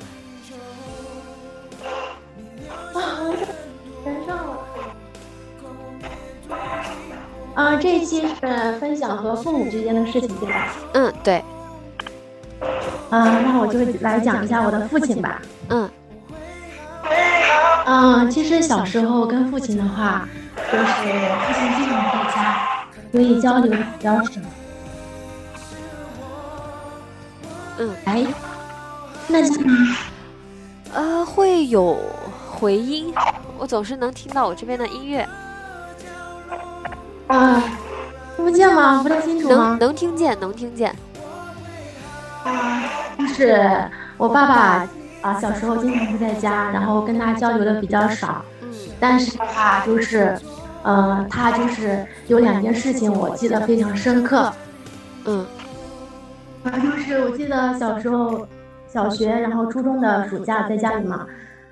[7.55, 10.69] 啊，这一期是分享和父母之间的事情，对吧？
[10.93, 11.43] 嗯，对。
[13.09, 15.41] 啊，那我就来讲一下我的父亲吧。
[15.67, 15.89] 嗯。
[18.15, 20.25] 嗯，其实小时候跟父亲的话，
[20.71, 22.57] 就是父亲经常在家，
[23.11, 24.39] 所以交流比较少。
[27.77, 28.25] 嗯，哎，
[29.27, 29.39] 那
[30.93, 31.97] 呃会有
[32.49, 33.13] 回音，
[33.57, 35.27] 我总是能听到我这边的音乐。
[37.27, 37.61] 啊，
[38.37, 39.03] 听不见吗？
[39.03, 39.55] 不太清楚吗？
[39.71, 40.95] 能能听见，能听见。
[42.45, 42.81] 啊，
[43.19, 44.87] 就是我爸爸。
[45.25, 48.45] 啊，小时候经常不在家，然后跟他交流的比较少。
[48.61, 50.37] 嗯，但是的话，就是，
[50.83, 54.53] 呃，他就是有两件事情我记得非常深刻。
[55.25, 55.43] 嗯，
[56.63, 58.47] 啊，就是我记得小时候，
[58.87, 61.25] 小学然后初中的暑假在家里嘛，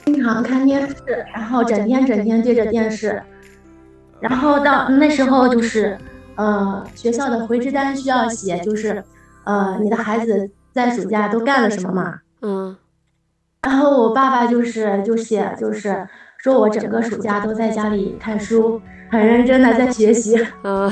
[0.03, 3.21] 经常看电视，然后整天整天对着电视，
[4.19, 5.95] 然后到那时候就是，
[6.37, 9.03] 呃，学校的回执单需要写，就是，
[9.43, 12.19] 呃，你的孩子在暑假都干了什么嘛？
[12.41, 12.75] 嗯。
[13.63, 16.07] 然后我爸爸就是就写就是
[16.37, 20.35] 说我整个暑假都在家里看书，很认真的在学习。
[20.63, 20.91] 嗯，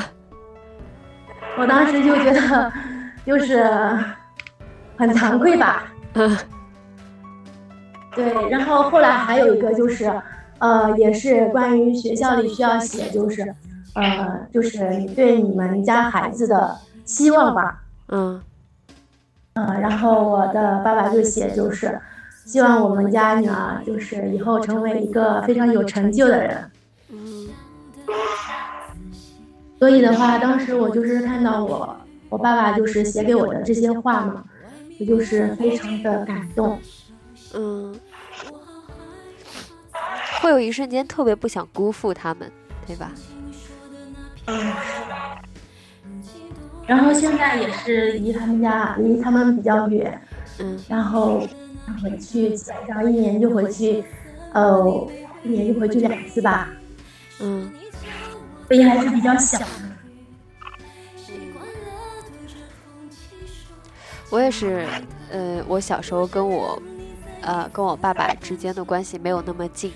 [1.60, 2.72] 我当时就觉得
[3.26, 3.64] 就是
[4.98, 5.84] 很惭愧吧。
[6.14, 6.38] 嗯，
[8.16, 8.50] 对。
[8.50, 10.10] 然后后来还有一个就是，
[10.60, 13.54] 呃，也是关于学校里需要写，就是
[13.96, 17.82] 呃，就是你对你们家孩子的希望吧。
[18.08, 18.42] 嗯
[19.56, 22.00] 嗯，然后我的爸爸就写，就是
[22.52, 26.72] 希望我们家女儿就是以后成为一个非常有成就的人。
[27.10, 27.48] 嗯
[29.80, 31.96] 所以的话，当时我就是看到我
[32.28, 34.44] 我爸爸就是写给我的这些话嘛，
[35.00, 36.78] 我就是非常的感动。
[37.54, 37.98] 嗯，
[40.42, 42.52] 会有一瞬间特别不想辜负他们，
[42.86, 43.14] 对吧？
[44.48, 44.74] 嗯，
[46.86, 50.22] 然后现在也是离他们家离他们比较远，
[50.60, 51.48] 嗯然后
[52.02, 54.04] 回去基本上一年就回去，
[54.54, 55.08] 呃，
[55.44, 56.70] 一年就回去两次吧，
[57.40, 57.72] 嗯
[58.68, 59.66] 所以还是比较小的。
[64.30, 64.88] 我也是，
[65.30, 66.82] 呃，我小时候跟我，
[67.42, 69.92] 呃，跟我爸爸之间的关系没有那么近，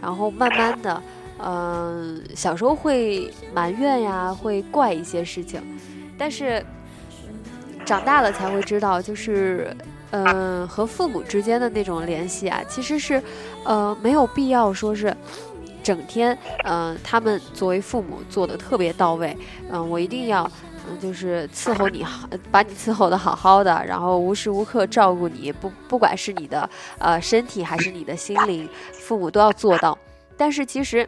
[0.00, 1.02] 然后慢慢的，
[1.38, 5.60] 嗯、小时候会埋怨呀，会怪一些事情，
[6.16, 6.64] 但是
[7.84, 9.76] 长大了才会知道，就是，
[10.12, 13.20] 嗯、和父母之间的那种联系啊，其实是，
[13.64, 15.14] 呃，没有必要说是。
[15.84, 19.36] 整天，嗯、他们作为父母做的特别到位，
[19.68, 20.48] 嗯、我一定要，
[20.88, 29.98] 嗯，就是伺候你好，把你伺候的好好的，然后无时无刻照顾你，不不管是你的呃身体还是你的心灵，父母都要做到。
[30.36, 31.04] 但是其实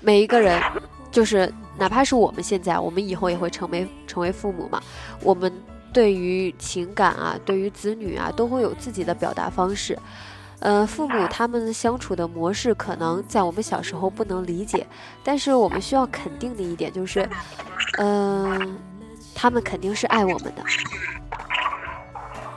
[0.00, 0.62] 每一个人，
[1.10, 4.80] 就是哪怕是我们现在，我们以后也会成为成为父母嘛，
[5.20, 5.52] 我们
[5.92, 9.98] 对于情感啊，对于子女啊，都会有自己的表达方式。
[10.60, 14.86] 呃，父母他们相处的模式可能在我们小时候不能理解，
[15.24, 17.26] 但是我们需要肯定的一点就是，
[17.98, 18.76] 嗯、
[19.34, 20.62] 他们肯定是爱我们的。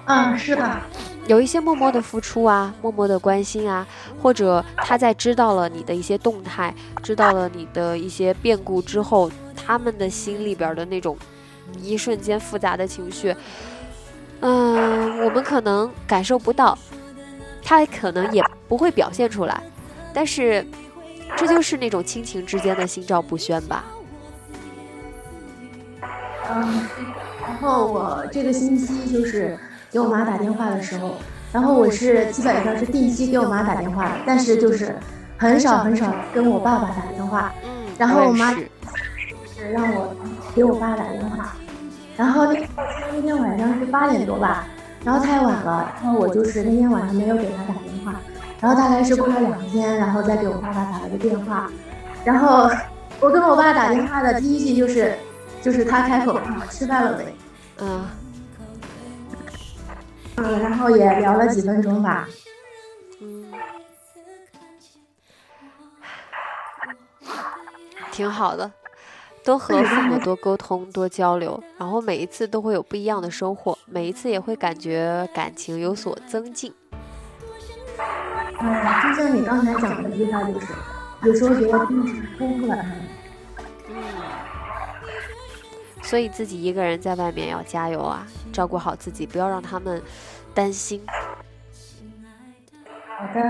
[0.06, 0.82] 嗯，是的，
[1.28, 3.88] 有一些默默的付出啊，默默的关心啊，
[4.22, 11.18] 或者他在知道了你的一些动态，知道了你的一些变故之后，他们的心里边的那种
[11.82, 13.36] 一瞬间复杂的情绪，
[14.42, 16.78] 嗯、我们可能感受不到，
[17.64, 19.62] 他可能也不会表现出来，
[20.14, 20.66] 但是
[21.36, 23.86] 这就是那种亲情之间的心照不宣吧。
[26.50, 26.88] 嗯，
[27.42, 29.58] 然后我这个星期就是
[29.90, 31.16] 给我妈打电话的时候，
[31.52, 34.96] 然后我是基本上是定期给我妈打电话，但是就是
[35.38, 38.68] 很少很少跟我爸爸打电话，嗯，然后我妈是
[39.72, 40.14] 让我
[40.54, 41.56] 给我爸打电话，
[42.16, 42.68] 然后那
[43.12, 44.66] 那天晚上是八点多吧，
[45.04, 48.16] 然后太晚了，然后我就是那天晚上没有给他打电话，
[48.62, 51.70] 然后大概是过了两天，然后再给我爸爸打了个电话，
[52.24, 52.70] 然后
[53.20, 55.18] 我跟我爸打电话的第一句就是，
[55.62, 57.36] 就是他开口问我吃饭了没，
[57.80, 58.06] 嗯
[60.36, 62.28] 嗯，然后也聊了几分钟吧，
[68.12, 68.72] 挺好的，
[69.44, 76.74] 多和父母 多沟通、多交流，然后每一次都会有不一样的收获，每一次也会感觉感情有所增进。
[78.60, 80.68] 嗯，就像你刚才讲的一句话，就是
[81.24, 82.86] 有时候觉得真是辜负了。
[83.90, 83.96] 嗯，
[86.02, 90.02] 所以自己一个人在外面要加油啊，照顾好自己，不要让他们
[90.54, 91.02] 担心。
[93.18, 93.42] 好的，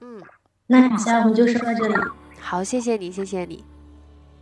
[0.00, 0.22] 嗯，
[0.66, 1.94] 那以下我们就说到这里。
[2.40, 3.64] 好，谢谢你，谢谢你。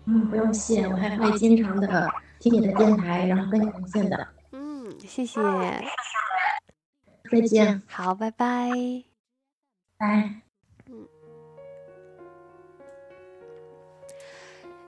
[0.06, 4.28] 嗯，不用谢，我还会经常的听你的电台，然后跟你连线的。
[4.50, 5.40] 嗯，谢谢。
[7.30, 8.68] 再见，好，拜拜。
[9.96, 10.42] 拜。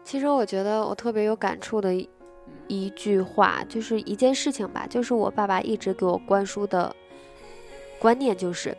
[0.04, 2.08] 其实我觉得我特别有感触的一
[2.68, 6.94] 一句话，就是一件事情吧，就是我爸爸一直给我灌输的
[7.98, 8.76] 观念，就是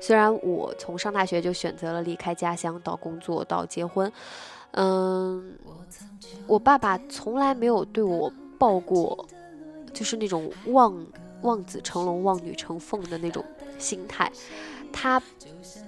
[0.00, 4.12] 虽然我从上大学就选择了离开家乡，到工作，到结婚，
[4.72, 5.56] 嗯，
[6.46, 9.26] 我爸爸从来没有对我抱过，
[9.92, 11.06] 就是那种望
[11.42, 13.44] 望子成龙、望女成凤的那种
[13.78, 14.30] 心态，
[14.92, 15.22] 他。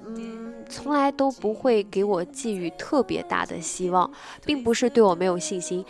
[0.05, 4.11] 嗯，从来都不会给我寄予特别大的希望，
[4.45, 5.83] 并不是对我没有信心。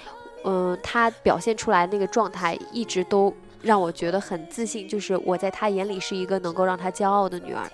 [0.45, 7.69] 嗯，他表现出来那个状态一直都让我觉得很自信，就是我在他眼里是一个能够让他骄傲的女儿。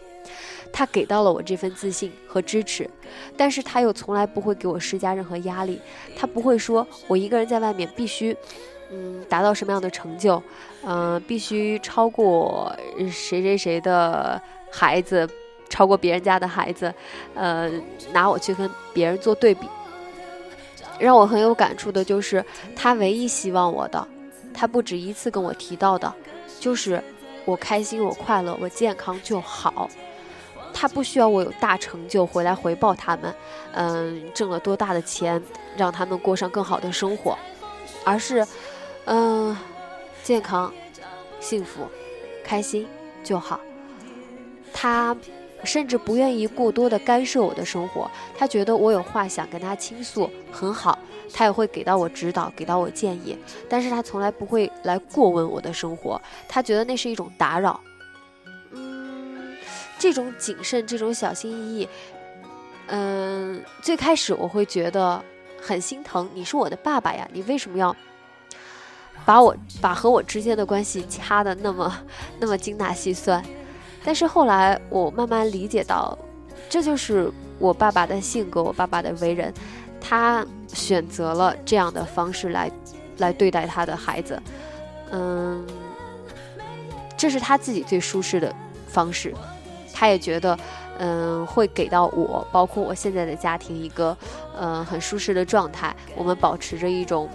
[0.73, 2.89] 他给到了我这份自信和支持，
[3.37, 5.81] 但是他又从来不会给我施加任何压力。
[6.17, 8.37] 他不会说我一个人在外面必须，
[8.91, 10.43] 嗯，达到什么样的成就，
[10.85, 12.75] 嗯、必须超过
[13.11, 14.41] 谁谁谁的
[14.71, 15.29] 孩子。
[15.71, 16.93] 超过别人家的孩子，
[17.35, 17.71] 呃，
[18.11, 19.69] 拿我去跟别人做对比，
[20.99, 22.43] 让我很有感触的就是，
[22.75, 24.09] 他唯一希望我的，
[24.55, 26.11] 他不止一次跟我提到的，
[26.59, 27.05] 就是
[27.45, 29.91] 我开心、我快乐、我健康就好。
[30.81, 33.35] 他不需要我有大成就回来回报他们，
[33.73, 35.43] 嗯，挣了多大的钱，
[35.77, 37.37] 让他们过上更好的生活，
[38.05, 38.47] 而是，
[39.07, 39.57] 嗯，
[40.23, 40.73] 健康、
[41.41, 41.89] 幸福、
[42.45, 42.87] 开心
[43.25, 43.59] 就好。
[44.73, 45.17] 他
[45.65, 50.97] 甚至不愿意过多的干涉我的生活，他觉得我有话想跟他倾诉，很好，
[51.35, 53.37] 他也会给到我指导，给到我建议，
[53.69, 57.81] 但是他从来不会来过问我的生活，他觉得那是一种打扰。
[59.99, 61.89] 这种谨慎，这种小心翼翼，
[62.87, 65.23] 嗯，最开始我会觉得
[65.61, 66.29] 很心疼。
[66.33, 67.95] 你是我的爸爸呀，你为什么要
[69.27, 71.93] 把我把和我之间的关系掐的那么
[72.39, 73.45] 那么精打细算？
[74.05, 76.17] 但是后来我慢慢理解到，
[76.71, 79.53] 这就是我爸爸的性格，我爸爸的为人，
[80.01, 82.71] 他选择了这样的方式来
[83.19, 84.41] 来对待他的孩子，
[85.11, 85.67] 嗯，
[87.17, 88.55] 这是他自己最舒适的
[88.87, 89.35] 方式。
[89.99, 90.57] 他也觉得，
[90.99, 94.17] 嗯，会给到我，包括我现在的家庭一个，
[94.57, 95.93] 嗯，很舒适的状态。
[96.15, 97.29] 我们保持着一种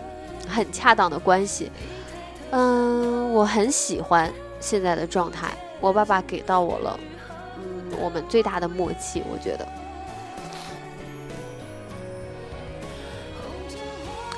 [0.48, 1.70] 很恰当的关系，
[2.52, 5.50] 嗯，我很喜欢现在的状态。
[5.82, 6.98] 我爸爸给到我了，
[7.58, 9.68] 嗯，我们最大的默契，我觉得。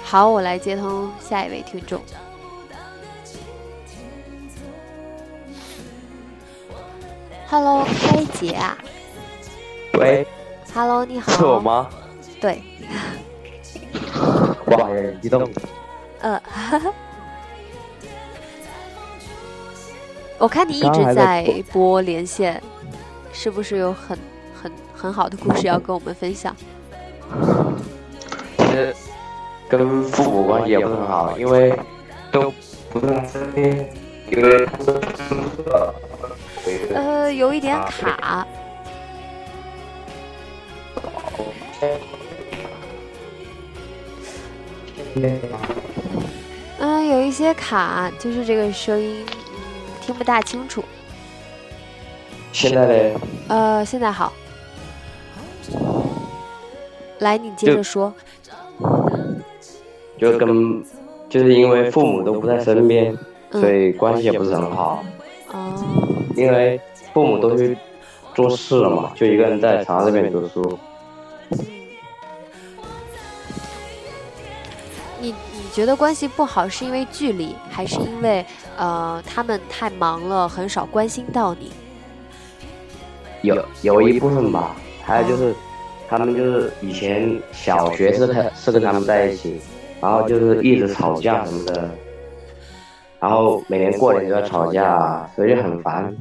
[0.03, 2.01] 好，我来接通下一位听众。
[7.47, 8.75] Hello，开姐啊！
[9.93, 10.25] 喂
[10.73, 11.87] ，Hello，你好，是我吗？
[12.41, 12.63] 对，
[14.65, 15.47] 我好像激动。
[16.21, 16.41] 呃，
[20.39, 22.59] 我看你一直在播连线，
[23.31, 24.17] 是不是有很
[24.59, 26.55] 很很好的故事要跟我们分享？
[28.57, 28.95] 其实
[29.69, 31.77] 跟父母关系也不是很好，因为
[32.31, 32.51] 都
[32.89, 33.87] 不在身边，
[34.31, 34.99] 因为他们
[36.93, 38.47] 呃，有一点卡。
[46.79, 49.25] 嗯，有一些卡，就是这个声音，
[50.01, 50.83] 听不大清楚。
[52.51, 53.19] 现在呢？
[53.47, 54.33] 呃，现在好。
[57.19, 58.13] 来，你接着说。
[60.17, 60.83] 就跟，
[61.29, 63.17] 就是因为父母都不在身边，
[63.51, 65.03] 所以关系也不是很好。
[65.51, 66.04] 哦。
[66.35, 66.79] 因为
[67.13, 67.77] 父母都去
[68.33, 70.77] 做事了嘛，就一个人在长沙这边读书。
[75.19, 78.45] 你你觉得关系不好是因为距离，还是因为
[78.77, 81.71] 呃他们太忙了，很少关心到你？
[83.41, 85.53] 有有一部分吧，还有就是
[86.07, 89.59] 他们就是以前小学是他是跟他们在一起，
[90.01, 91.89] 然后就是一直吵架什么的。
[93.25, 96.15] 然后每年过年都要吵架，所以很烦。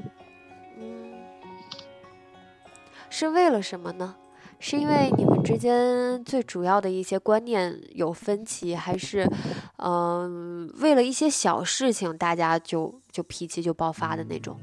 [3.10, 4.14] 是为了什么呢？
[4.58, 9.30] 是因为你们之间最主要的一些观念有分歧，还是，
[9.76, 14.56] 嗯，为了一些小事情大家就就脾气就爆发的那种？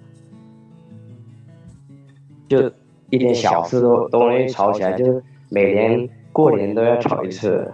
[2.49, 2.71] 就
[3.11, 7.71] 一点小事都都容易吵起来，就是每年过年都要吵一次。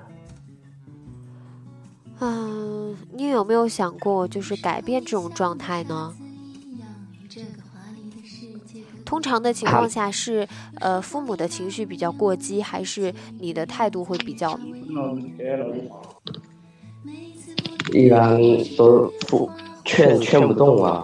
[2.20, 2.57] 啊。
[3.18, 6.14] 你有没有想过，就是改变这种状态呢？
[9.04, 14.60] 通常的情况下是，呃，父母的情绪比较过激，还是你的态度会比较？
[17.92, 18.38] 依然
[18.78, 19.50] 都不
[19.84, 21.04] 劝劝不动啊。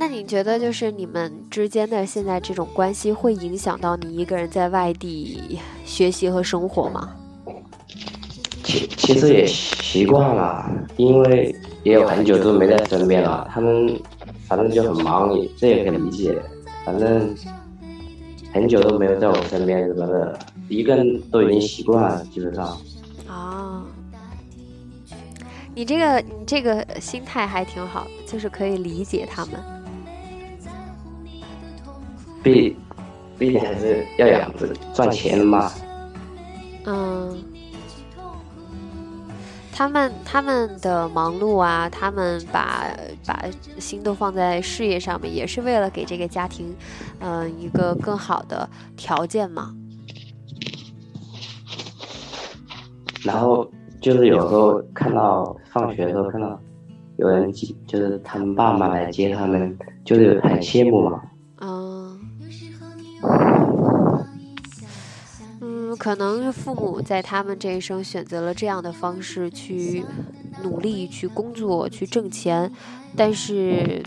[0.00, 7.14] 那你觉得，就是你们之间的现在这种关系，会影响到你一个人在外地学习和生活吗？
[8.64, 10.64] 其其实也习惯了，
[10.96, 13.46] 因为也有很久都没在身边了。
[13.52, 13.94] 他们
[14.48, 16.40] 反正就很忙，这也可以理解。
[16.82, 17.34] 反正
[18.54, 20.38] 很久都没有在我身边什么的，
[20.70, 22.74] 一个人都已经习惯了，基本上。
[23.28, 23.82] 哦，
[25.74, 29.60] 你这个你这个心态还挺好，就是可以理解他们。
[32.42, 32.76] 毕，
[33.38, 35.70] 毕竟还是要养着赚钱嘛。
[36.86, 37.42] 嗯，
[39.72, 42.86] 他们他们的忙碌啊，他们把
[43.26, 43.44] 把
[43.78, 46.74] 心都放在事业上面，也是为了给这个家庭，
[47.20, 49.74] 嗯，一个更好的条件嘛。
[53.22, 53.70] 然后
[54.00, 56.58] 就是有时候看到放学的时候看到
[57.18, 61.20] 有人接，就是他们爸妈来接他们，就是很羡慕嘛。
[66.00, 70.02] 可能父母在他们这一生选择了这样的方式去
[70.62, 72.72] 努力去工作去挣钱，
[73.14, 74.02] 但是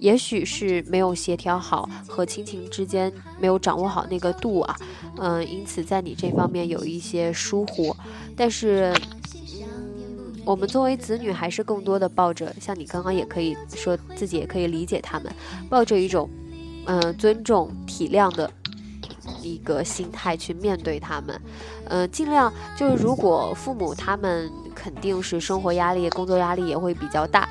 [0.00, 4.76] 也许是没有协调好和亲情之间没有掌握好那个度啊，
[5.18, 7.96] 嗯，因此在你这方面有一些疏忽，
[8.36, 8.92] 但是。
[10.44, 15.34] 我们作为子女，还是更多的抱着像你刚刚也可以说自己也可以理解他们，
[15.68, 16.30] 抱着一种
[16.84, 18.48] 嗯尊重、体谅的
[19.42, 21.40] 一个心态去面对他们，
[21.88, 27.48] 嗯，尽量就是如果父母他们肯定是生活压力、工作压力也会比较大，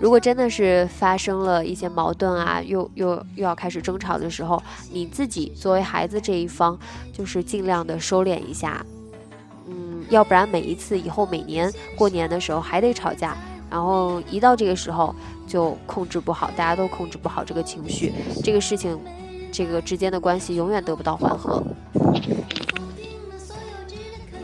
[0.00, 4.62] 如果真的是发生了一些矛盾啊，又又又要开始争吵的时候，
[4.92, 6.78] 你自己作为孩子这一方，
[7.12, 8.84] 就是尽量的收敛一下。
[9.66, 13.36] 嗯要不然每一次以后每年过年的时候还得吵架，
[13.70, 15.14] 然后一到这个时候
[15.46, 18.12] 就控制不好，大家都控制不好这个情绪，
[18.42, 18.98] 这个事情，
[19.52, 21.62] 这个之间的关系永远得不到缓和。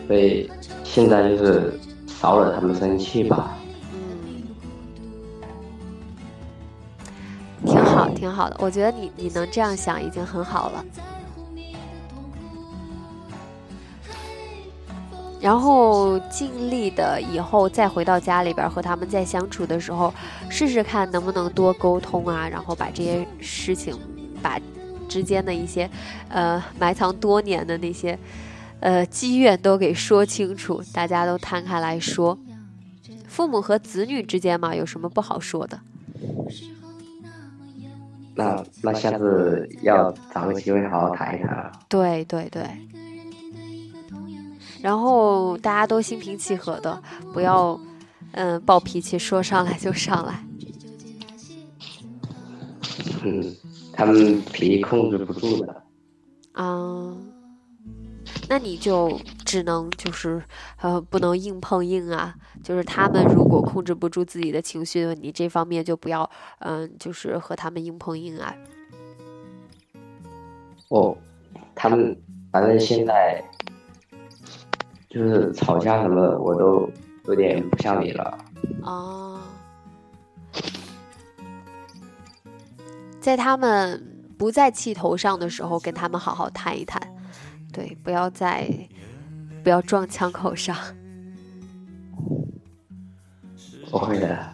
[0.07, 0.51] 所以
[0.85, 3.57] 现在就是少惹他们生气吧。
[3.93, 4.43] 嗯，
[7.65, 8.57] 挺好，挺好的。
[8.61, 10.85] 我觉得你你能这样想已经很好了。
[15.41, 20.13] 然后尽力的以后再回到家里边和他们再相处的时候，
[20.49, 23.95] 试试看能不能多沟通啊，然后把这些事情，
[24.43, 24.59] 把
[25.09, 25.91] 之间的一些，
[26.29, 28.19] 呃，埋藏多年的那些，
[28.81, 32.39] 呃，积怨都给说清楚，大家都摊开来说。
[33.27, 35.81] 父母和子女之间嘛，有什么不好说的？
[38.37, 41.71] 那那下次要找个机会好好谈一谈。
[41.89, 42.65] 对对对。
[44.83, 47.03] 然后大家都心平气和的，
[47.33, 47.81] 不要，
[48.33, 50.45] 嗯，暴脾气，说上来就上来。
[53.25, 53.57] 嗯，
[53.97, 55.83] 他们脾气控制不住的。
[56.53, 57.17] 啊，
[58.49, 60.43] 那你就只能就是，
[60.81, 62.35] 呃，不能硬碰硬啊。
[62.63, 66.31] 就是他们如果控制不住自己的情绪，你这方面就不要，
[66.61, 68.55] 嗯，就是和他们硬碰硬啊。
[70.89, 71.17] 哦，
[71.75, 72.17] 他们
[72.53, 73.43] 反正现在。
[75.11, 76.91] 就是吵架什么，我都
[77.27, 78.37] 有点不像你了。
[78.83, 79.39] 哦，
[83.25, 87.01] 在他们不在气头上的时候，跟他们好好谈一谈，
[87.73, 88.71] 对，不要在
[89.63, 90.77] 不要撞枪口上。
[93.91, 94.54] 不会的。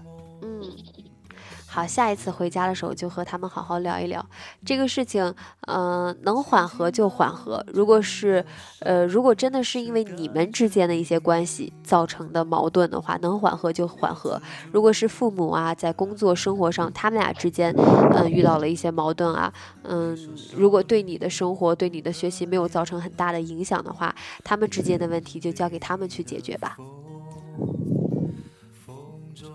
[1.72, 4.26] 好，下一次回家的时候就和他们好好聊一聊
[4.66, 5.32] 这个事情。
[5.68, 7.64] 嗯，能缓和就缓和。
[7.72, 8.44] 如果是，
[8.80, 14.42] 呃，如果真的是因为你们之间的一些关系造成的矛盾的话，能缓和就缓和。
[14.72, 19.52] 如果是父母啊，在工作生活上他们俩之间，嗯，遇到了一些矛盾啊，
[19.84, 20.18] 嗯，
[20.56, 24.12] 如果对你的生活、对你的学习没有造成很大的影响的话，
[24.42, 26.76] 他们之间的问题就交给他们去解决吧。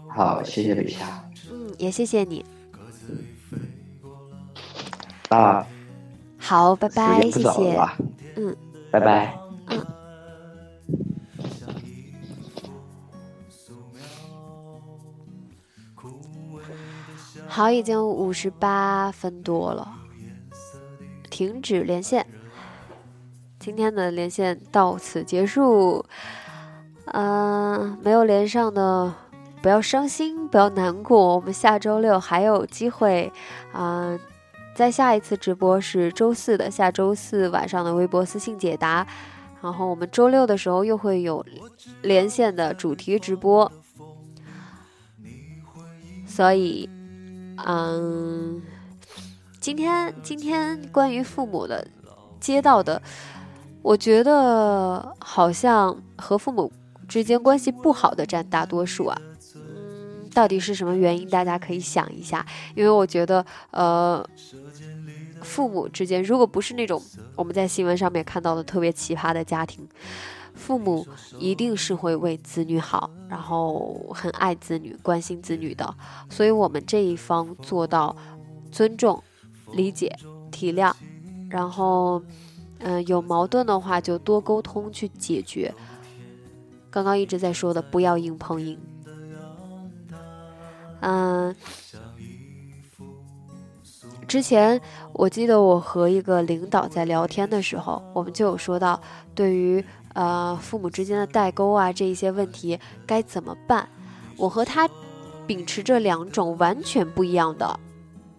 [0.07, 1.21] 好，谢谢李霞。
[1.77, 2.45] 也谢谢你。
[5.29, 5.65] 啊，
[6.37, 7.79] 好，拜拜，谢谢。
[8.35, 8.55] 嗯，
[8.91, 9.37] 拜拜。
[9.67, 9.85] 嗯。
[17.47, 19.87] 好，已经五十八分多了，
[21.29, 22.25] 停止连线。
[23.59, 26.05] 今天的连线到此结束。
[27.05, 29.13] 嗯，没有连上的。
[29.65, 33.33] 不要伤心，不要难过，我们下周六还有机会，
[33.73, 34.15] 啊，
[34.75, 39.07] 在下一次直播是周四的，下周四晚上的微博私信解答，
[39.63, 41.43] 然后我们周六的时候又会有
[42.03, 43.71] 连线的主题直播，
[46.27, 46.87] 所以，
[47.65, 48.61] 嗯，
[49.59, 51.87] 今天今天关于父母的
[52.39, 53.01] 接到的，
[53.81, 56.71] 我觉得好像和父母
[57.07, 59.19] 之间关系不好的占大多数啊。
[60.35, 61.27] 到底是什么原因？
[61.29, 64.23] 大家可以想一下，因为我觉得，呃，
[65.41, 67.01] 父母之间如果不是那种
[67.35, 69.87] 我们在新闻上面看到的特别奇葩的家庭，
[70.53, 71.07] 父母
[71.39, 75.95] 一定是会为子女好，然后很爱子女、关心子女的。
[76.29, 78.13] 所以，我们这一方做到
[78.71, 79.23] 尊重、
[79.71, 80.13] 理解、
[80.51, 80.93] 体谅，
[81.49, 82.21] 然后，
[82.79, 85.73] 嗯，有矛盾的话就多沟通去解决。
[86.89, 88.77] 刚刚一直在说的，不要硬碰硬。
[91.01, 91.55] 嗯，
[94.27, 94.81] 之前
[95.13, 98.99] 我记得我和一个领导在聊天的时候，我们就有说到，
[99.35, 99.83] 对于
[100.13, 103.87] 呃父母之间的代沟啊这一些问题该怎么办。
[104.37, 104.89] 我和他
[105.45, 107.79] 秉持着两种完全不一样的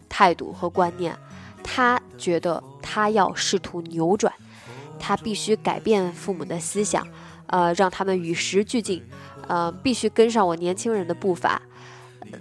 [0.08, 1.16] 态度和观念。
[1.62, 4.32] 他觉得他要试图扭转，
[4.98, 7.06] 他必须改变父母的思想，
[7.46, 9.02] 呃，让他们与时俱进。
[9.48, 11.62] 呃，必须跟上我年轻人的步伐。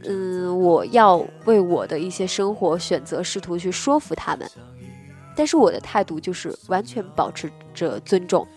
[0.03, 4.49] 嗯，我要为我的一些生活选择试图去说服他们，
[5.35, 8.47] 但是我的态度就是完全保持着尊重。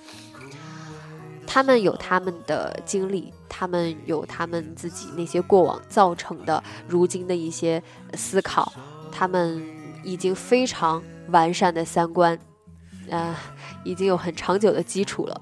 [1.47, 8.71] 他们有他们的经历，他们有他们自己那些过往造成的如今的一些思考，
[9.11, 9.63] 他们
[10.05, 12.39] 已经非常完善的三观，
[13.09, 13.35] 呃，
[13.83, 15.41] 已经有很长久的基础了，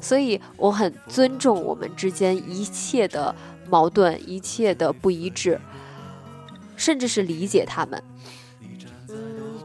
[0.00, 3.34] 所以我很尊重我们之间一切的
[3.68, 5.60] 矛盾，一切的不一致，
[6.76, 8.02] 甚至是理解他们。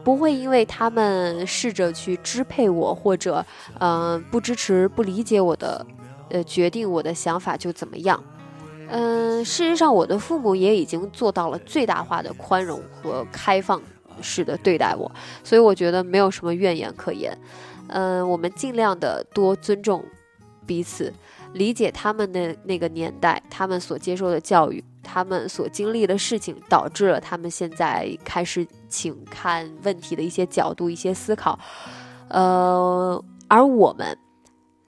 [0.02, 3.44] 不会因为他们试着去支配我，或者，
[3.78, 5.86] 嗯，不支持、不理解我的，
[6.30, 8.22] 呃，决定我的想法就怎么样。
[8.88, 13.80] 嗯，事实上，我的父母也已经做到了最大化的宽容和开放
[14.22, 15.10] 式的对待我，
[15.44, 17.36] 所以我觉得没有什么怨言可言。
[17.88, 20.02] 嗯，我们尽量的多尊重
[20.66, 21.12] 彼此，
[21.52, 24.84] 理解他们的那个年代，他们所接受的教育。
[25.02, 31.58] 他们所经历的事情，导致了他们现在开始请看问题的一些角度、一些思考。
[32.28, 34.16] 呃，而我们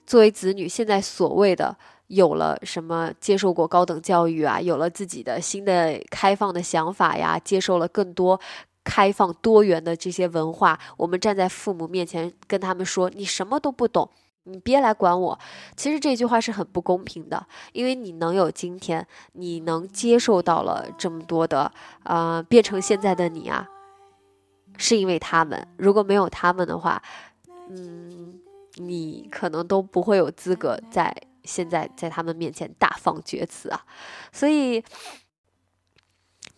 [0.05, 1.75] 作为子女，现在所谓的
[2.07, 8.39] 有了什么，接受过高等教育啊，有了自己的新的开放的想法呀，接受了更多
[8.83, 14.09] 开放多元的这些文化，我们站在父母面前跟他们说：“你什么都不懂。”
[14.45, 15.39] 你别来管我，
[15.77, 21.71] 其实这句话是很不公平的，因为你能有今天，你能接受到了这么多的，
[22.03, 23.69] 呃，变成现在的你啊，
[24.77, 25.67] 是因为他们。
[25.77, 27.01] 如果没有他们的话，
[27.69, 28.41] 嗯，
[28.75, 33.85] 你可能都不会有资格在现在在他们面前大放厥词啊。
[34.33, 34.83] 所以，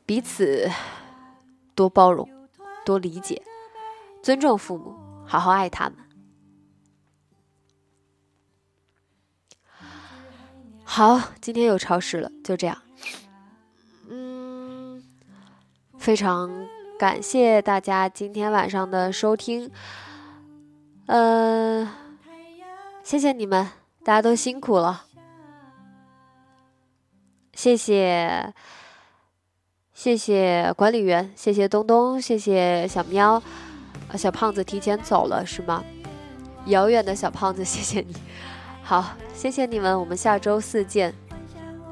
[0.08, 0.68] 彼此
[1.76, 2.28] 多包容，
[2.84, 3.44] 多理解，
[4.24, 6.05] 尊重父母，好好爱他们。
[10.96, 12.78] 好，今天又超时了，就这样。
[14.10, 15.04] 嗯，
[15.98, 16.50] 非常
[16.98, 19.70] 感谢大家今天晚上的收听，
[21.08, 21.86] 呃，
[23.04, 23.68] 谢谢你们，
[24.06, 25.04] 大家都辛苦了，
[27.52, 28.54] 谢谢，
[29.94, 33.44] 谢谢管理员，谢谢东东，谢谢小喵，
[34.14, 35.84] 小胖子提前走了是吗？
[36.68, 38.16] 遥远的小胖子，谢谢你。
[38.88, 41.12] 好，谢谢你们，我们下周四见。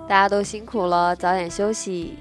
[0.08, 2.20] 大家都辛苦了，早点休息，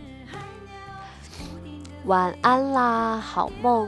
[2.07, 3.87] 晚安啦，好梦。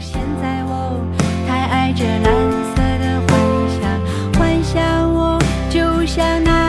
[0.00, 1.00] 现在我
[1.46, 2.24] 太爱这蓝
[2.74, 3.30] 色的幻
[3.78, 3.80] 想，
[4.34, 5.38] 幻想我
[5.70, 6.65] 就像那